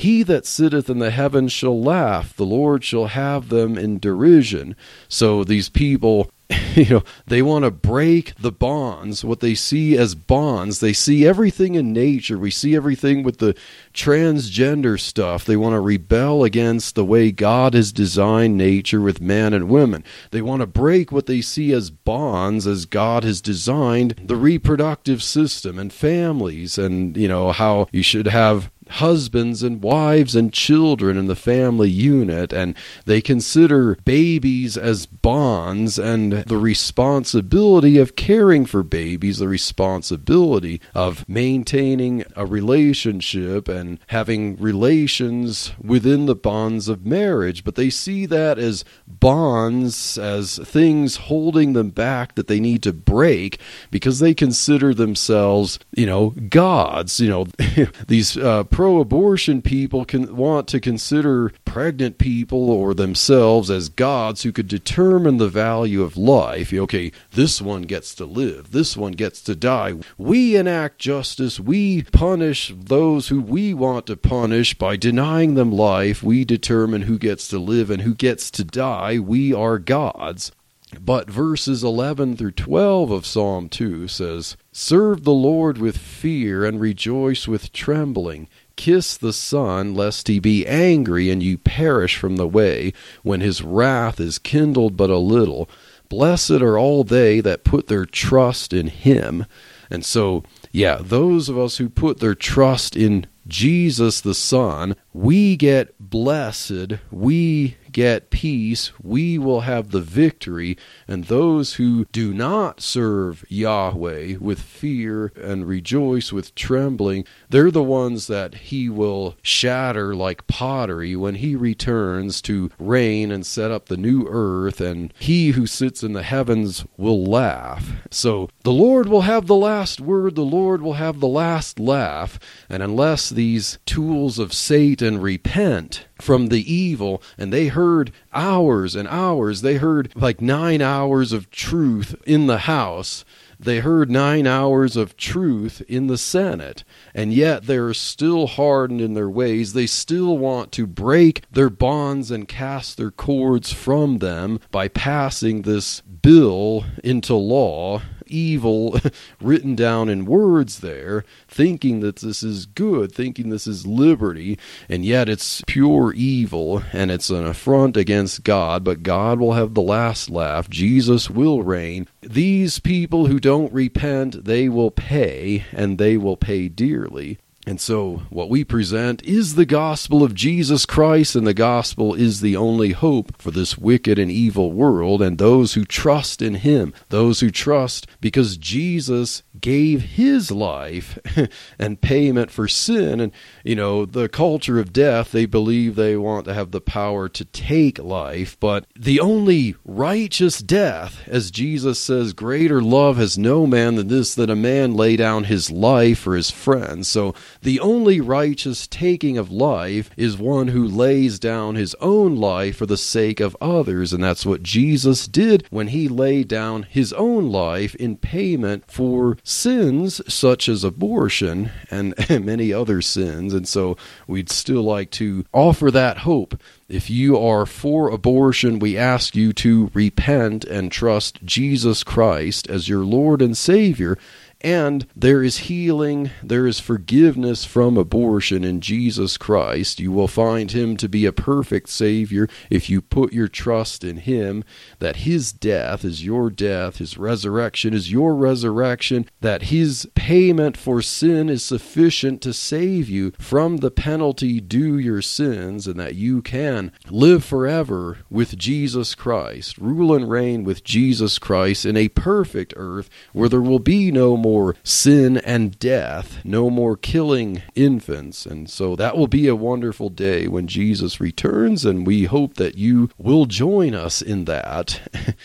[0.00, 4.74] He that sitteth in the heavens shall laugh, the Lord shall have them in derision.
[5.10, 6.30] So these people,
[6.74, 10.80] you know, they want to break the bonds, what they see as bonds.
[10.80, 12.38] They see everything in nature.
[12.38, 13.54] We see everything with the
[13.92, 15.44] transgender stuff.
[15.44, 20.02] They want to rebel against the way God has designed nature with man and women.
[20.30, 25.22] They want to break what they see as bonds as God has designed the reproductive
[25.22, 31.16] system and families and, you know, how you should have husbands and wives and children
[31.16, 32.74] in the family unit, and
[33.04, 41.28] they consider babies as bonds and the responsibility of caring for babies, the responsibility of
[41.28, 47.64] maintaining a relationship and having relations within the bonds of marriage.
[47.64, 52.92] But they see that as bonds, as things holding them back that they need to
[52.92, 53.58] break
[53.90, 57.20] because they consider themselves, you know, gods.
[57.20, 57.46] You know,
[58.08, 64.42] these uh, pro abortion people can want to consider pregnant people or themselves as gods
[64.42, 66.72] who could determine the value of life.
[66.72, 69.96] Okay, this one gets to live, this one gets to die.
[70.16, 76.22] We enact justice, we punish those who we want to punish by denying them life.
[76.22, 79.18] We determine who gets to live and who gets to die.
[79.18, 80.52] We are gods.
[80.98, 86.80] But verses 11 through 12 of Psalm 2 says, Serve the Lord with fear and
[86.80, 88.48] rejoice with trembling.
[88.80, 93.60] Kiss the Son, lest he be angry and you perish from the way, when his
[93.60, 95.68] wrath is kindled but a little.
[96.08, 99.44] Blessed are all they that put their trust in him.
[99.90, 105.58] And so, yeah, those of us who put their trust in Jesus the Son, we
[105.58, 110.76] get blessed, we get peace, we will have the victory,
[111.06, 117.82] and those who do not serve Yahweh with fear and rejoice with trembling, they're the
[117.82, 123.86] ones that he will shatter like pottery when he returns to reign and set up
[123.86, 127.92] the new earth, and he who sits in the heavens will laugh.
[128.10, 132.38] So the Lord will have the last word, the Lord will have the last laugh,
[132.68, 139.08] and unless these tools of Satan repent, from the evil and they heard hours and
[139.08, 139.62] hours.
[139.62, 143.24] They heard like 9 hours of truth in the house.
[143.58, 146.84] They heard 9 hours of truth in the senate.
[147.14, 149.72] And yet they're still hardened in their ways.
[149.72, 155.62] They still want to break their bonds and cast their cords from them by passing
[155.62, 158.98] this bill into law evil
[159.40, 164.58] written down in words there, thinking that this is good, thinking this is liberty,
[164.88, 169.74] and yet it's pure evil and it's an affront against God, but God will have
[169.74, 170.68] the last laugh.
[170.68, 172.08] Jesus will reign.
[172.22, 177.38] These people who don't repent, they will pay, and they will pay dearly.
[177.66, 182.40] And so, what we present is the gospel of Jesus Christ, and the gospel is
[182.40, 186.94] the only hope for this wicked and evil world and those who trust in Him.
[187.10, 191.18] Those who trust because Jesus gave His life
[191.78, 193.20] and payment for sin.
[193.20, 193.30] And,
[193.62, 197.44] you know, the culture of death, they believe they want to have the power to
[197.44, 203.96] take life, but the only righteous death, as Jesus says, greater love has no man
[203.96, 207.06] than this, that a man lay down his life for his friends.
[207.06, 212.76] So, the only righteous taking of life is one who lays down his own life
[212.76, 214.12] for the sake of others.
[214.12, 219.36] And that's what Jesus did when he laid down his own life in payment for
[219.44, 223.52] sins such as abortion and, many other sins.
[223.52, 223.96] And so
[224.26, 226.60] we'd still like to offer that hope.
[226.88, 232.88] If you are for abortion, we ask you to repent and trust Jesus Christ as
[232.88, 234.18] your Lord and Savior
[234.62, 240.00] and there is healing, there is forgiveness from abortion in Jesus Christ.
[240.00, 244.18] You will find him to be a perfect Savior if you put your trust in
[244.18, 244.64] him,
[244.98, 251.00] that his death is your death, his resurrection is your resurrection, that his payment for
[251.00, 256.42] sin is sufficient to save you from the penalty due your sins, and that you
[256.42, 262.74] can live forever with Jesus Christ, rule and reign with Jesus Christ in a perfect
[262.76, 268.46] earth where there will be no more more sin and death, no more killing infants.
[268.46, 272.76] And so that will be a wonderful day when Jesus returns, and we hope that
[272.76, 275.00] you will join us in that.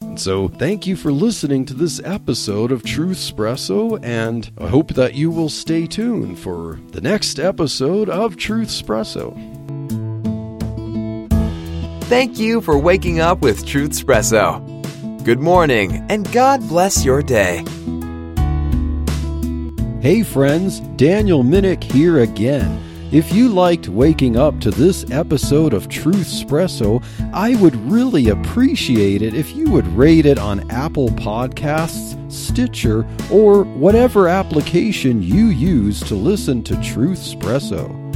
[0.00, 4.94] And so, thank you for listening to this episode of Truth Espresso, and I hope
[4.94, 9.34] that you will stay tuned for the next episode of Truth Espresso.
[12.04, 15.24] Thank you for waking up with Truth Espresso.
[15.24, 17.64] Good morning, and God bless your day.
[20.00, 22.80] Hey friends, Daniel Minnick here again.
[23.10, 27.02] If you liked waking up to this episode of Truth Espresso,
[27.34, 33.64] I would really appreciate it if you would rate it on Apple Podcasts, Stitcher, or
[33.64, 38.07] whatever application you use to listen to Truth Espresso.